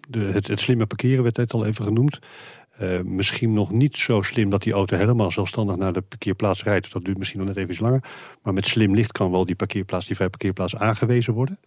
De, 0.08 0.18
het, 0.18 0.46
het 0.48 0.60
slimme 0.60 0.86
parkeren 0.86 1.22
werd 1.22 1.36
net 1.36 1.52
al 1.52 1.66
even 1.66 1.84
genoemd. 1.84 2.18
Eh, 2.80 3.00
misschien 3.04 3.52
nog 3.52 3.70
niet 3.70 3.96
zo 3.96 4.22
slim 4.22 4.50
dat 4.50 4.62
die 4.62 4.72
auto 4.72 4.96
helemaal 4.96 5.30
zelfstandig 5.30 5.76
naar 5.76 5.92
de 5.92 6.00
parkeerplaats 6.00 6.62
rijdt. 6.62 6.92
Dat 6.92 7.04
duurt 7.04 7.18
misschien 7.18 7.38
nog 7.38 7.48
net 7.48 7.56
even 7.56 7.70
iets 7.70 7.80
langer. 7.80 8.02
Maar 8.42 8.52
met 8.52 8.66
slim 8.66 8.94
licht 8.94 9.12
kan 9.12 9.30
wel 9.30 9.46
die 9.46 9.54
parkeerplaats, 9.54 10.06
die 10.06 10.14
vrije 10.14 10.30
parkeerplaats 10.30 10.76
aangewezen 10.76 11.34
worden. 11.34 11.58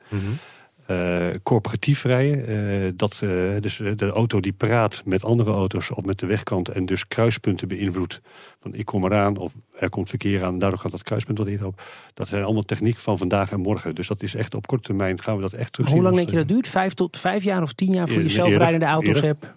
Eh, 0.85 1.27
corporatief 1.43 2.03
rijden, 2.03 2.47
eh, 2.47 2.91
dat, 2.95 3.19
dus 3.59 3.77
de 3.95 4.09
auto 4.09 4.39
die 4.39 4.51
praat 4.53 5.01
met 5.05 5.23
andere 5.23 5.51
auto's 5.51 5.91
of 5.91 6.05
met 6.05 6.19
de 6.19 6.25
wegkant 6.25 6.69
en 6.69 6.85
dus 6.85 7.07
kruispunten 7.07 7.67
beïnvloedt. 7.67 8.21
Van 8.59 8.73
ik 8.73 8.85
kom 8.85 9.05
eraan 9.05 9.37
of 9.37 9.53
er 9.79 9.89
komt 9.89 10.09
verkeer 10.09 10.43
aan, 10.43 10.57
daardoor 10.57 10.79
gaat 10.79 10.91
dat 10.91 11.03
kruispunt 11.03 11.37
wat 11.37 11.47
eerder 11.47 11.67
op. 11.67 11.81
Dat 12.13 12.27
zijn 12.27 12.43
allemaal 12.43 12.63
techniek 12.63 12.97
van 12.97 13.17
vandaag 13.17 13.51
en 13.51 13.59
morgen. 13.59 13.95
Dus 13.95 14.07
dat 14.07 14.23
is 14.23 14.35
echt 14.35 14.55
op 14.55 14.67
korte 14.67 14.83
termijn 14.83 15.21
gaan 15.21 15.35
we 15.35 15.41
dat 15.41 15.53
echt 15.53 15.73
terug 15.73 15.89
Hoe 15.89 16.01
lang 16.01 16.15
denk 16.15 16.29
je 16.29 16.35
dat 16.35 16.47
duurt? 16.47 16.67
Vijf 16.67 16.93
tot 16.93 17.17
vijf 17.17 17.43
jaar 17.43 17.61
of 17.61 17.73
tien 17.73 17.93
jaar 17.93 18.07
voor 18.07 18.21
je 18.21 18.29
zelfrijdende 18.29 18.85
auto's 18.85 19.15
eerder. 19.15 19.23
hebt? 19.23 19.53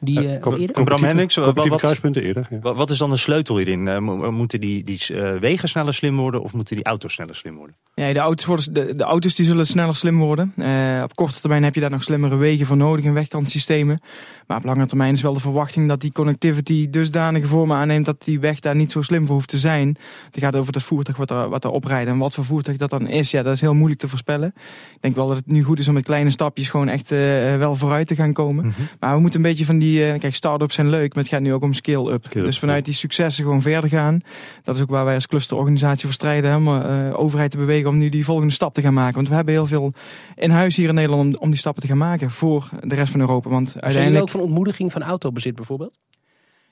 Die, 0.00 0.28
eh, 0.32 0.40
kom- 0.40 0.54
eerder? 0.54 0.84
Bram 0.84 1.02
Hendricks, 1.04 1.34
wat- 1.34 1.44
competitieve 1.44 1.68
wat- 1.70 1.80
kruispunten 1.80 2.22
eerder. 2.22 2.46
ja. 2.50 2.58
Wa- 2.58 2.74
Wat 2.74 2.90
is 2.90 2.98
dan 2.98 3.10
de 3.10 3.16
sleutel 3.16 3.56
hierin? 3.56 3.88
Eh, 3.88 3.98
mo- 3.98 4.30
moeten 4.32 4.60
die, 4.60 4.84
die 4.84 5.00
wegen 5.40 5.68
sneller 5.68 5.94
slim 5.94 6.16
worden 6.16 6.42
of 6.42 6.52
moeten 6.52 6.76
die 6.76 6.84
auto's 6.84 7.12
sneller 7.12 7.34
slim 7.34 7.56
worden? 7.56 7.76
Ja, 7.94 8.12
de, 8.12 8.18
auto's 8.18 8.44
worden, 8.46 8.72
de, 8.74 8.96
de 8.96 9.04
auto's 9.04 9.34
die 9.34 9.46
zullen 9.46 9.66
sneller 9.66 9.96
slim 9.96 10.18
worden. 10.18 10.52
Eh, 10.56 11.00
op 11.02 11.14
korte 11.14 11.40
termijn 11.40 11.64
heb 11.64 11.74
je 11.74 11.80
daar 11.80 11.90
nog 11.90 12.02
slimmere 12.02 12.36
wegen 12.36 12.66
voor 12.66 12.76
nodig 12.76 13.04
en 13.04 13.12
wegkantsystemen. 13.12 14.00
Maar 14.46 14.56
op 14.56 14.64
lange 14.64 14.86
termijn 14.86 15.14
is 15.14 15.22
wel 15.22 15.34
de 15.34 15.40
verwachting 15.40 15.88
dat 15.88 16.00
die 16.00 16.12
connectivity 16.12 16.90
dusdanige 16.90 17.46
vormen 17.46 17.76
aanneemt 17.76 18.04
dat 18.04 18.24
die 18.24 18.40
weg 18.40 18.60
daar 18.60 18.76
niet 18.76 18.92
zo 18.92 19.02
slim 19.02 19.26
voor 19.26 19.34
hoeft 19.34 19.48
te 19.48 19.58
zijn. 19.58 19.96
Het 20.30 20.40
gaat 20.44 20.56
over 20.56 20.74
het 20.74 20.82
voertuig 20.82 21.16
wat 21.16 21.30
er, 21.30 21.48
wat 21.48 21.64
er 21.64 21.70
oprijdt. 21.70 22.08
En 22.10 22.18
wat 22.18 22.34
voor 22.34 22.44
voertuig 22.44 22.76
dat 22.76 22.90
dan 22.90 23.06
is, 23.08 23.30
ja, 23.30 23.42
dat 23.42 23.54
is 23.54 23.60
heel 23.60 23.74
moeilijk 23.74 24.00
te 24.00 24.08
voorspellen. 24.08 24.52
Ik 24.94 24.98
denk 25.00 25.14
wel 25.14 25.28
dat 25.28 25.36
het 25.36 25.46
nu 25.46 25.62
goed 25.62 25.78
is 25.78 25.88
om 25.88 25.94
met 25.94 26.04
kleine 26.04 26.30
stapjes 26.30 26.68
gewoon 26.68 26.88
echt 26.88 27.10
eh, 27.12 27.18
wel 27.56 27.76
vooruit 27.76 28.06
te 28.06 28.14
gaan 28.14 28.32
komen. 28.32 28.74
Maar 29.00 29.14
we 29.14 29.20
moeten 29.20 29.40
een 29.40 29.46
beetje 29.46 29.64
van 29.64 29.78
die, 29.78 29.95
eh, 30.02 30.18
kijk, 30.18 30.34
start-ups 30.34 30.74
zijn 30.74 30.88
leuk, 30.88 31.14
maar 31.14 31.22
het 31.22 31.32
gaat 31.32 31.40
nu 31.42 31.52
ook 31.52 31.62
om 31.62 31.72
scale-up. 31.72 32.32
Dus 32.32 32.58
vanuit 32.58 32.84
die 32.84 32.94
successen 32.94 33.44
gewoon 33.44 33.62
verder 33.62 33.90
gaan. 33.90 34.20
Dat 34.62 34.76
is 34.76 34.82
ook 34.82 34.90
waar 34.90 35.04
wij 35.04 35.14
als 35.14 35.26
clusterorganisatie 35.26 36.04
voor 36.04 36.12
strijden, 36.12 36.50
hè, 36.50 36.56
om 36.56 36.68
eh, 36.68 37.18
overheid 37.20 37.50
te 37.50 37.56
bewegen 37.56 37.88
om 37.88 37.98
nu 37.98 38.08
die 38.08 38.24
volgende 38.24 38.52
stap 38.52 38.74
te 38.74 38.80
gaan 38.80 38.94
maken. 38.94 39.14
Want 39.14 39.28
we 39.28 39.34
hebben 39.34 39.54
heel 39.54 39.66
veel 39.66 39.92
in 40.34 40.50
huis 40.50 40.76
hier 40.76 40.88
in 40.88 40.94
Nederland 40.94 41.36
om, 41.36 41.42
om 41.42 41.50
die 41.50 41.58
stappen 41.58 41.82
te 41.82 41.88
gaan 41.88 41.98
maken 41.98 42.30
voor 42.30 42.68
de 42.80 42.94
rest 42.94 43.10
van 43.10 43.20
Europa. 43.20 43.50
Want 43.50 43.68
Zijn 43.70 43.82
jullie 43.82 43.96
uiteindelijk. 43.96 44.22
ook 44.22 44.40
van 44.40 44.40
ontmoediging 44.40 44.92
van 44.92 45.02
autobezit 45.02 45.54
bijvoorbeeld? 45.54 45.98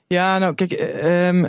Ja, 0.07 0.37
nou 0.37 0.53
kijk, 0.53 0.71
eh, 0.71 1.27
ehm, 1.27 1.43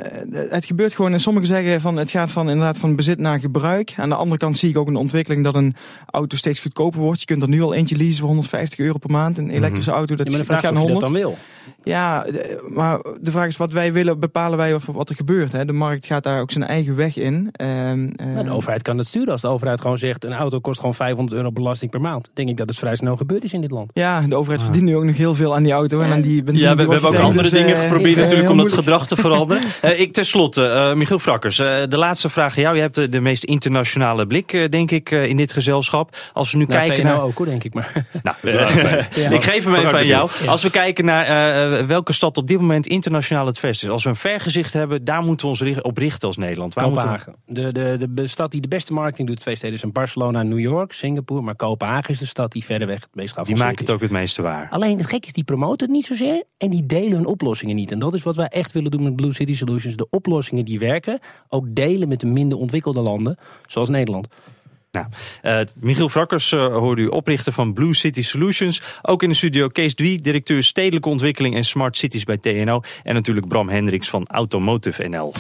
het 0.51 0.65
gebeurt 0.65 0.95
gewoon. 0.95 1.13
En 1.13 1.21
sommigen 1.21 1.49
zeggen 1.49 1.81
van 1.81 1.97
het 1.97 2.11
gaat 2.11 2.31
van 2.31 2.49
inderdaad 2.49 2.79
van 2.79 2.97
bezit 2.97 3.19
naar 3.19 3.39
gebruik. 3.39 3.95
Aan 3.97 4.09
de 4.09 4.15
andere 4.15 4.39
kant 4.39 4.57
zie 4.59 4.71
ik 4.71 4.79
ook 4.79 4.89
een 4.89 4.97
ontwikkeling 4.97 5.45
dat 5.45 5.55
een 5.55 5.75
auto 6.11 6.37
steeds 6.37 6.61
goedkoper 6.61 7.01
wordt. 7.01 7.21
Je 7.21 7.27
kunt 7.27 7.43
er 7.43 7.49
nu 7.49 7.63
al 7.63 7.75
eentje 7.75 7.97
leasen 7.97 8.19
voor 8.19 8.29
150 8.29 8.79
euro 8.79 8.99
per 8.99 9.11
maand. 9.11 9.39
Een 9.39 9.51
elektrische 9.51 9.91
auto, 9.91 10.15
dat, 10.15 10.27
Ja, 10.27 10.33
maar 10.33 10.41
de 10.43 10.47
dat 10.47 10.61
vraag 10.61 10.61
gaat 10.61 10.71
is 10.71 10.77
naar 10.77 10.97
of 10.97 11.03
je 11.03 11.07
100. 11.07 11.15
dat 11.15 11.23
dan 11.25 11.37
wil. 11.37 11.39
Ja, 11.83 12.25
eh, 12.25 12.71
maar 12.75 12.99
de 13.21 13.31
vraag 13.31 13.47
is 13.47 13.57
wat 13.57 13.73
wij 13.73 13.93
willen, 13.93 14.21
bepalen 14.21 14.59
wij 14.59 14.75
of 14.75 14.87
wat 14.87 15.09
er 15.09 15.15
gebeurt. 15.15 15.53
Hè. 15.53 15.65
De 15.65 15.73
markt 15.73 16.07
gaat 16.07 16.23
daar 16.23 16.41
ook 16.41 16.51
zijn 16.51 16.65
eigen 16.65 16.97
weg 16.97 17.17
in. 17.17 17.49
Ehm, 17.53 18.09
eh, 18.17 18.27
Nou, 18.27 18.45
de 18.45 18.51
overheid 18.51 18.83
kan 18.83 18.97
dat 18.97 19.07
sturen. 19.07 19.33
Als 19.33 19.41
de 19.41 19.49
overheid 19.49 19.81
gewoon 19.81 19.99
zegt, 19.99 20.25
een 20.25 20.33
auto 20.33 20.61
kost 20.61 20.79
gewoon 20.79 20.95
500 20.95 21.37
euro 21.37 21.53
belasting 21.53 21.91
per 21.91 22.01
maand. 22.01 22.31
Denk 22.35 22.49
ik 22.49 22.57
dat 22.57 22.69
het 22.69 22.79
vrij 22.79 22.97
snel 22.97 23.17
gebeurd 23.17 23.45
is 23.45 23.53
in 23.53 23.61
dit 23.61 23.71
land. 23.71 23.91
ja, 23.95 24.21
de 24.21 24.35
overheid 24.35 24.63
verdient 24.63 24.85
nu 24.85 24.97
ook 24.97 25.05
nog 25.05 25.17
heel 25.17 25.35
veel 25.35 25.55
aan 25.55 25.63
die 25.63 25.73
auto 25.73 26.01
en 26.01 26.13
aan 26.13 26.21
die 26.21 26.43
benzine. 26.43 26.71
Ja, 26.71 26.77
we, 26.77 26.93
hebben 26.93 27.11
ook 27.11 27.17
andere 27.17 27.51
dingen 27.51 27.75
Dus, 27.75 27.83
geprobeerd 27.83 28.17
eh, 28.17 28.23
natuurlijk 28.23 28.46
om 28.51 28.57
dat 28.57 28.73
gedrag 28.73 29.07
te 29.07 29.17
veranderen. 29.17 29.63
Eh, 29.81 30.01
ik 30.01 30.13
tenslotte, 30.13 30.67
eh 30.67 30.95
Michiel 30.95 31.19
Frakkers, 31.19 31.59
eh, 31.59 31.83
de 31.89 31.97
laatste 31.97 32.29
vraag 32.29 32.57
aan 32.57 32.63
jou. 32.63 32.75
Je 32.75 32.81
hebt 32.81 32.95
de, 32.95 33.09
de 33.09 33.21
meest 33.21 33.45
internationale 33.45 34.27
blik, 34.27 34.67
denk 34.71 34.91
ik, 34.91 35.11
in 35.11 35.37
dit 35.37 35.53
gezelschap. 35.53 36.17
Als 36.33 36.53
we 36.53 36.59
nu 36.59 36.65
Nou, 36.65 36.87
kijken 36.87 37.05
naar... 37.05 37.23
ook 37.23 37.37
hoor, 37.39 37.47
denk 37.47 37.65
ik 37.65 37.75
maar. 37.75 37.93
Nou, 38.23 38.37
ik 39.35 39.43
geef 39.45 39.65
hem 39.65 39.75
even 39.75 39.95
aan 39.95 40.07
jou. 40.07 40.31
Als 40.47 40.63
we 40.63 40.71
kijken 40.71 41.05
naar 41.05 41.25
eh, 41.27 41.87
welke 41.87 42.13
stad 42.13 42.37
op 42.37 42.47
dit 42.47 42.61
moment 42.61 42.87
internationaal 42.87 43.47
het 43.47 43.59
verst 43.59 43.83
is. 43.83 43.89
Als 43.89 44.03
we 44.03 44.09
een 44.09 44.17
vergezicht 44.17 44.73
hebben, 44.73 45.05
daar 45.05 45.23
moeten 45.23 45.47
we 45.47 45.53
ons 45.53 45.81
op 45.81 45.99
richten 45.99 46.29
als 46.29 46.37
Nederland. 46.37 46.75
Waar 46.75 46.85
we- 46.85 46.91
Kopenhagen. 46.91 47.35
De, 47.47 47.73
de, 47.73 48.07
de 48.11 48.27
stad 48.27 48.51
die 48.51 48.61
de 48.61 48.69
beste 48.69 48.93
marketing 48.93 49.29
doet, 49.29 49.41
twee 49.41 49.57
steden 49.57 49.79
zijn 49.79 49.93
Barcelona 49.93 50.41
en 50.41 50.49
New 50.49 50.59
York, 50.59 50.93
Singapore. 50.93 51.41
Maar 51.41 51.57
Kopenhagen 51.57 52.11
is 52.11 52.19
de 52.19 52.27
stad 52.27 52.53
die 52.53 52.65
verder 52.65 52.87
weg 52.89 53.01
het 53.01 53.15
meest 53.15 53.27
Die 53.27 53.29
geavanceerd 53.35 53.69
maken 53.69 53.85
het 53.85 53.95
ook 53.95 54.01
het 54.01 54.11
meeste 54.11 54.43
waar. 54.43 54.67
Alleen 54.71 54.99
het 54.99 55.07
gek 55.07 55.27
is, 55.27 55.33
die 55.33 55.45
promoten 55.45 55.87
het 55.87 55.97
niet 55.97 56.07
zozeer 56.07 56.45
en 56.59 56.71
die 56.71 56.87
delen 56.87 57.13
hun 57.13 57.27
oplossingen 57.27 57.77
niet. 57.77 57.93
En 57.93 57.99
dat 57.99 58.15
is 58.15 58.23
wat 58.23 58.36
wij 58.37 58.47
echt 58.47 58.73
willen 58.73 58.91
doen 58.91 59.03
met 59.03 59.17
Blue 59.17 59.35
City 59.35 59.55
Solutions. 59.55 59.97
De 59.97 60.07
oplossingen 60.11 60.65
die 60.65 60.79
werken, 60.79 61.19
ook 61.49 61.75
delen 61.75 62.09
met 62.09 62.21
de 62.21 62.27
minder 62.27 62.59
ontwikkelde 62.59 63.01
landen, 63.01 63.37
zoals 63.67 63.89
Nederland. 63.89 64.29
Nou, 64.97 65.07
eh, 65.43 65.61
Michiel 65.81 66.09
Frakkers 66.09 66.53
eh, 66.53 66.67
hoorde 66.67 67.03
u 67.03 67.07
oprichter 67.07 67.53
van 67.53 67.73
Blue 67.73 67.95
City 67.95 68.23
Solutions. 68.23 68.83
Ook 69.03 69.23
in 69.23 69.29
de 69.29 69.35
studio 69.35 69.69
Kees 69.69 69.95
Dwie, 69.95 70.21
directeur 70.21 70.63
stedelijke 70.63 71.09
ontwikkeling 71.09 71.55
en 71.55 71.65
smart 71.65 71.97
cities 71.97 72.25
bij 72.25 72.37
TNO. 72.37 72.81
En 73.03 73.15
natuurlijk 73.15 73.49
Bram 73.49 73.69
Hendricks 73.69 74.09
van 74.09 74.27
Automotive 74.27 75.09
NL. 75.09 75.33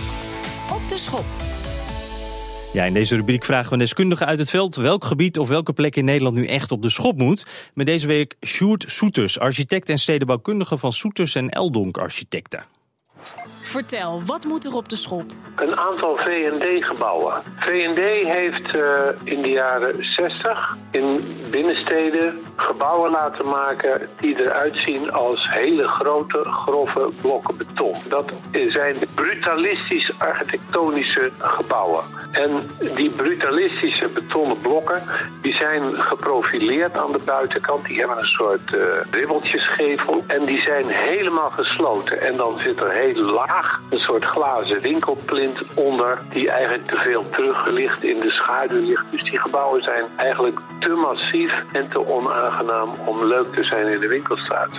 Op 0.72 0.88
de 0.88 0.98
schop. 0.98 1.24
Ja, 2.72 2.84
in 2.84 2.92
deze 2.92 3.16
rubriek 3.16 3.44
vragen 3.44 3.66
we 3.66 3.72
een 3.72 3.78
deskundige 3.78 4.24
uit 4.24 4.38
het 4.38 4.50
veld 4.50 4.74
welk 4.74 5.04
gebied 5.04 5.38
of 5.38 5.48
welke 5.48 5.72
plek 5.72 5.96
in 5.96 6.04
Nederland 6.04 6.36
nu 6.36 6.46
echt 6.46 6.72
op 6.72 6.82
de 6.82 6.90
schop 6.90 7.18
moet. 7.18 7.70
Met 7.74 7.86
deze 7.86 8.06
week 8.06 8.36
Sjoerd 8.46 8.84
Soeters, 8.88 9.38
architect 9.38 9.88
en 9.88 9.98
stedenbouwkundige 9.98 10.78
van 10.78 10.92
Soeters 10.92 11.34
en 11.34 11.48
Eldonk 11.48 11.98
Architecten. 11.98 12.75
Thank 13.34 13.50
you. 13.50 13.55
Vertel, 13.76 14.22
wat 14.24 14.44
moet 14.44 14.64
er 14.64 14.74
op 14.74 14.88
de 14.88 14.96
schop? 14.96 15.32
een 15.56 15.76
aantal 15.76 16.16
V&D-gebouwen. 16.16 17.42
V&D 17.56 18.00
heeft 18.26 18.74
eh, 18.74 18.82
in 19.24 19.42
de 19.42 19.50
jaren 19.50 19.94
60 20.00 20.76
in 20.90 21.36
binnensteden 21.50 22.38
gebouwen 22.56 23.10
laten 23.10 23.48
maken 23.48 24.08
die 24.16 24.40
eruit 24.40 24.76
zien 24.76 25.12
als 25.12 25.48
hele 25.50 25.88
grote, 25.88 26.38
grove 26.42 27.12
blokken 27.20 27.56
beton. 27.56 27.94
Dat 28.08 28.36
zijn 28.66 28.96
brutalistisch 29.14 30.18
architectonische 30.18 31.30
gebouwen. 31.38 32.04
En 32.32 32.70
die 32.92 33.10
brutalistische 33.10 34.08
betonnen 34.08 34.60
blokken 34.60 35.02
die 35.42 35.54
zijn 35.54 35.94
geprofileerd 35.94 36.98
aan 36.98 37.12
de 37.12 37.22
buitenkant. 37.24 37.86
Die 37.86 37.98
hebben 37.98 38.18
een 38.18 38.24
soort 38.24 38.74
eh 38.74 38.80
ribbeltjesgevel 39.10 40.24
en 40.26 40.42
die 40.42 40.58
zijn 40.58 40.88
helemaal 40.88 41.50
gesloten. 41.50 42.20
En 42.20 42.36
dan 42.36 42.58
zit 42.58 42.80
er 42.80 42.90
heel 42.90 43.22
laag 43.22 43.65
een 43.88 43.98
soort 43.98 44.24
glazen 44.24 44.80
winkelplint 44.80 45.74
onder 45.74 46.18
die 46.30 46.50
eigenlijk 46.50 46.86
te 46.86 46.96
veel 46.96 47.24
terug 47.30 47.66
ligt 47.66 48.04
in 48.04 48.20
de 48.20 48.30
schaduw 48.30 48.80
ligt. 48.80 49.04
Dus 49.10 49.22
die 49.22 49.38
gebouwen 49.38 49.82
zijn 49.82 50.04
eigenlijk 50.16 50.58
te 50.78 50.88
massief 50.88 51.52
en 51.72 51.88
te 51.88 52.06
onaangenaam 52.06 52.90
om 53.06 53.24
leuk 53.24 53.54
te 53.54 53.64
zijn 53.64 53.86
in 53.86 54.00
de 54.00 54.08
winkelstraat. 54.08 54.70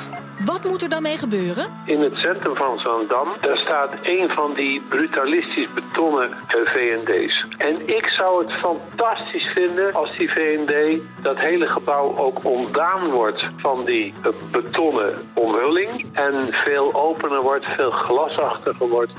Wat 0.45 0.63
moet 0.63 0.81
er 0.81 0.89
dan 0.89 1.01
mee 1.01 1.17
gebeuren? 1.17 1.65
In 1.85 2.01
het 2.01 2.15
centrum 2.15 2.55
van 2.55 2.79
Zandam, 2.79 3.27
daar 3.41 3.57
staat 3.57 3.93
een 4.01 4.29
van 4.29 4.53
die 4.53 4.81
brutalistisch 4.89 5.73
betonnen 5.73 6.29
eh, 6.31 6.61
V&D's. 6.63 7.45
En 7.57 7.87
ik 7.87 8.05
zou 8.05 8.43
het 8.43 8.51
fantastisch 8.51 9.45
vinden 9.45 9.93
als 9.93 10.17
die 10.17 10.29
V&D 10.29 11.01
dat 11.21 11.37
hele 11.37 11.67
gebouw 11.67 12.17
ook 12.17 12.45
ontdaan 12.45 13.09
wordt 13.09 13.49
van 13.57 13.85
die 13.85 14.13
eh, 14.23 14.31
betonnen 14.51 15.31
omhulling. 15.33 16.05
En 16.13 16.47
veel 16.49 16.93
opener 16.93 17.41
wordt, 17.41 17.65
veel 17.65 17.91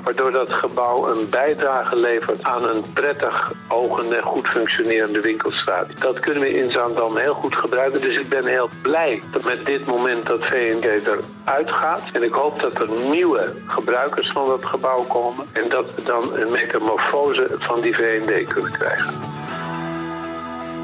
Waardoor 0.05 0.33
dat 0.33 0.53
gebouw 0.53 1.09
een 1.09 1.29
bijdrage 1.31 1.97
levert 1.97 2.42
aan 2.42 2.68
een 2.68 2.85
prettig 2.92 3.53
ogende 3.68 4.16
en 4.16 4.23
goed 4.23 4.49
functionerende 4.49 5.21
winkelstraat. 5.21 6.01
Dat 6.01 6.18
kunnen 6.18 6.42
we 6.42 6.57
in 6.57 6.71
Zandam 6.71 7.16
heel 7.16 7.35
goed 7.35 7.55
gebruiken. 7.55 8.01
Dus 8.01 8.16
ik 8.16 8.29
ben 8.29 8.47
heel 8.47 8.68
blij 8.83 9.23
dat 9.31 9.44
met 9.44 9.66
dit 9.66 9.87
moment 9.87 10.27
dat 10.27 10.44
V&D 10.44 10.85
eruit 10.85 11.71
gaat. 11.71 12.03
En 12.12 12.23
ik 12.23 12.33
hoop 12.33 12.61
dat 12.61 12.75
er 12.75 12.88
nieuwe 13.11 13.55
gebruikers 13.66 14.31
van 14.33 14.47
dat 14.47 14.64
gebouw 14.64 15.03
komen. 15.03 15.47
En 15.53 15.68
dat 15.68 15.87
we 15.94 16.03
dan 16.03 16.37
een 16.37 16.53
metamorfose 16.53 17.47
van 17.59 17.81
die 17.81 17.94
V&D 17.94 18.53
kunnen 18.53 18.73
krijgen. 18.73 19.14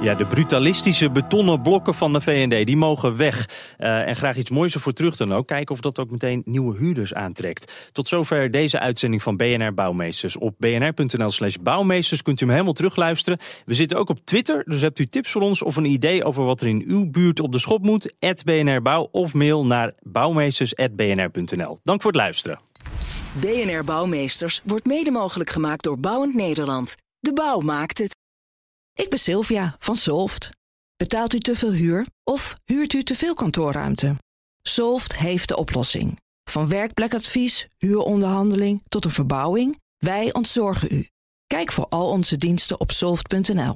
Ja, 0.03 0.15
de 0.15 0.27
brutalistische 0.27 1.11
betonnen 1.11 1.63
blokken 1.63 1.95
van 1.95 2.13
de 2.13 2.21
VND, 2.21 2.67
die 2.67 2.77
mogen 2.77 3.17
weg. 3.17 3.49
Eh, 3.79 4.09
en 4.09 4.17
graag 4.17 4.37
iets 4.37 4.51
moois 4.51 4.75
ervoor 4.75 4.93
terug 4.93 5.17
dan 5.17 5.33
ook. 5.33 5.47
Kijken 5.47 5.75
of 5.75 5.81
dat 5.81 5.99
ook 5.99 6.11
meteen 6.11 6.43
nieuwe 6.45 6.77
huurders 6.77 7.15
aantrekt. 7.15 7.91
Tot 7.93 8.09
zover 8.09 8.51
deze 8.51 8.79
uitzending 8.79 9.23
van 9.23 9.37
BNR 9.37 9.75
Bouwmeesters. 9.75 10.37
Op 10.37 10.55
bnr.nl 10.59 11.31
slash 11.31 11.57
bouwmeesters 11.61 12.23
kunt 12.23 12.41
u 12.41 12.45
hem 12.45 12.53
helemaal 12.53 12.75
terugluisteren. 12.75 13.39
We 13.65 13.75
zitten 13.75 13.99
ook 13.99 14.09
op 14.09 14.25
Twitter, 14.25 14.65
dus 14.65 14.81
hebt 14.81 14.99
u 14.99 15.07
tips 15.07 15.31
voor 15.31 15.43
ons 15.43 15.63
of 15.63 15.77
een 15.77 15.85
idee 15.85 16.25
over 16.25 16.45
wat 16.45 16.61
er 16.61 16.67
in 16.67 16.85
uw 16.87 17.11
buurt 17.11 17.41
op 17.41 17.53
de 17.53 17.59
schop 17.59 17.83
moet? 17.83 18.17
BNR 18.45 18.83
Bouw 18.83 19.09
of 19.11 19.35
mail 19.35 19.67
naar 19.67 19.93
bouwmeesters.bnr.nl. 20.03 21.79
Dank 21.83 22.03
voor 22.03 22.11
het 22.11 22.21
luisteren. 22.21 22.61
BNR 23.41 23.85
Bouwmeesters 23.85 24.61
wordt 24.65 24.87
mede 24.87 25.11
mogelijk 25.11 25.51
gemaakt 25.51 25.83
door 25.83 25.99
Bouwend 25.99 26.35
Nederland. 26.35 26.95
De 27.21 27.33
bouw 27.33 27.61
maakt 27.61 27.99
het. 27.99 28.24
Ik 28.95 29.11
ben 29.11 29.19
Sylvia 29.19 29.77
van 29.79 29.97
Solft. 29.97 30.51
Betaalt 30.97 31.35
u 31.35 31.39
te 31.39 31.57
veel 31.57 31.73
huur 31.73 32.07
of 32.25 32.55
huurt 32.65 32.93
u 32.93 33.03
te 33.03 33.15
veel 33.15 33.35
kantoorruimte? 33.35 34.17
Solft 34.63 35.17
heeft 35.17 35.49
de 35.49 35.57
oplossing. 35.57 36.21
Van 36.51 36.69
werkplekadvies, 36.69 37.67
huuronderhandeling 37.79 38.83
tot 38.89 39.05
een 39.05 39.11
verbouwing, 39.11 39.81
wij 39.97 40.33
ontzorgen 40.33 40.89
u. 40.93 41.09
Kijk 41.47 41.73
voor 41.73 41.89
al 41.89 42.09
onze 42.09 42.37
diensten 42.37 42.81
op 42.81 42.91
soft.nl. 42.91 43.75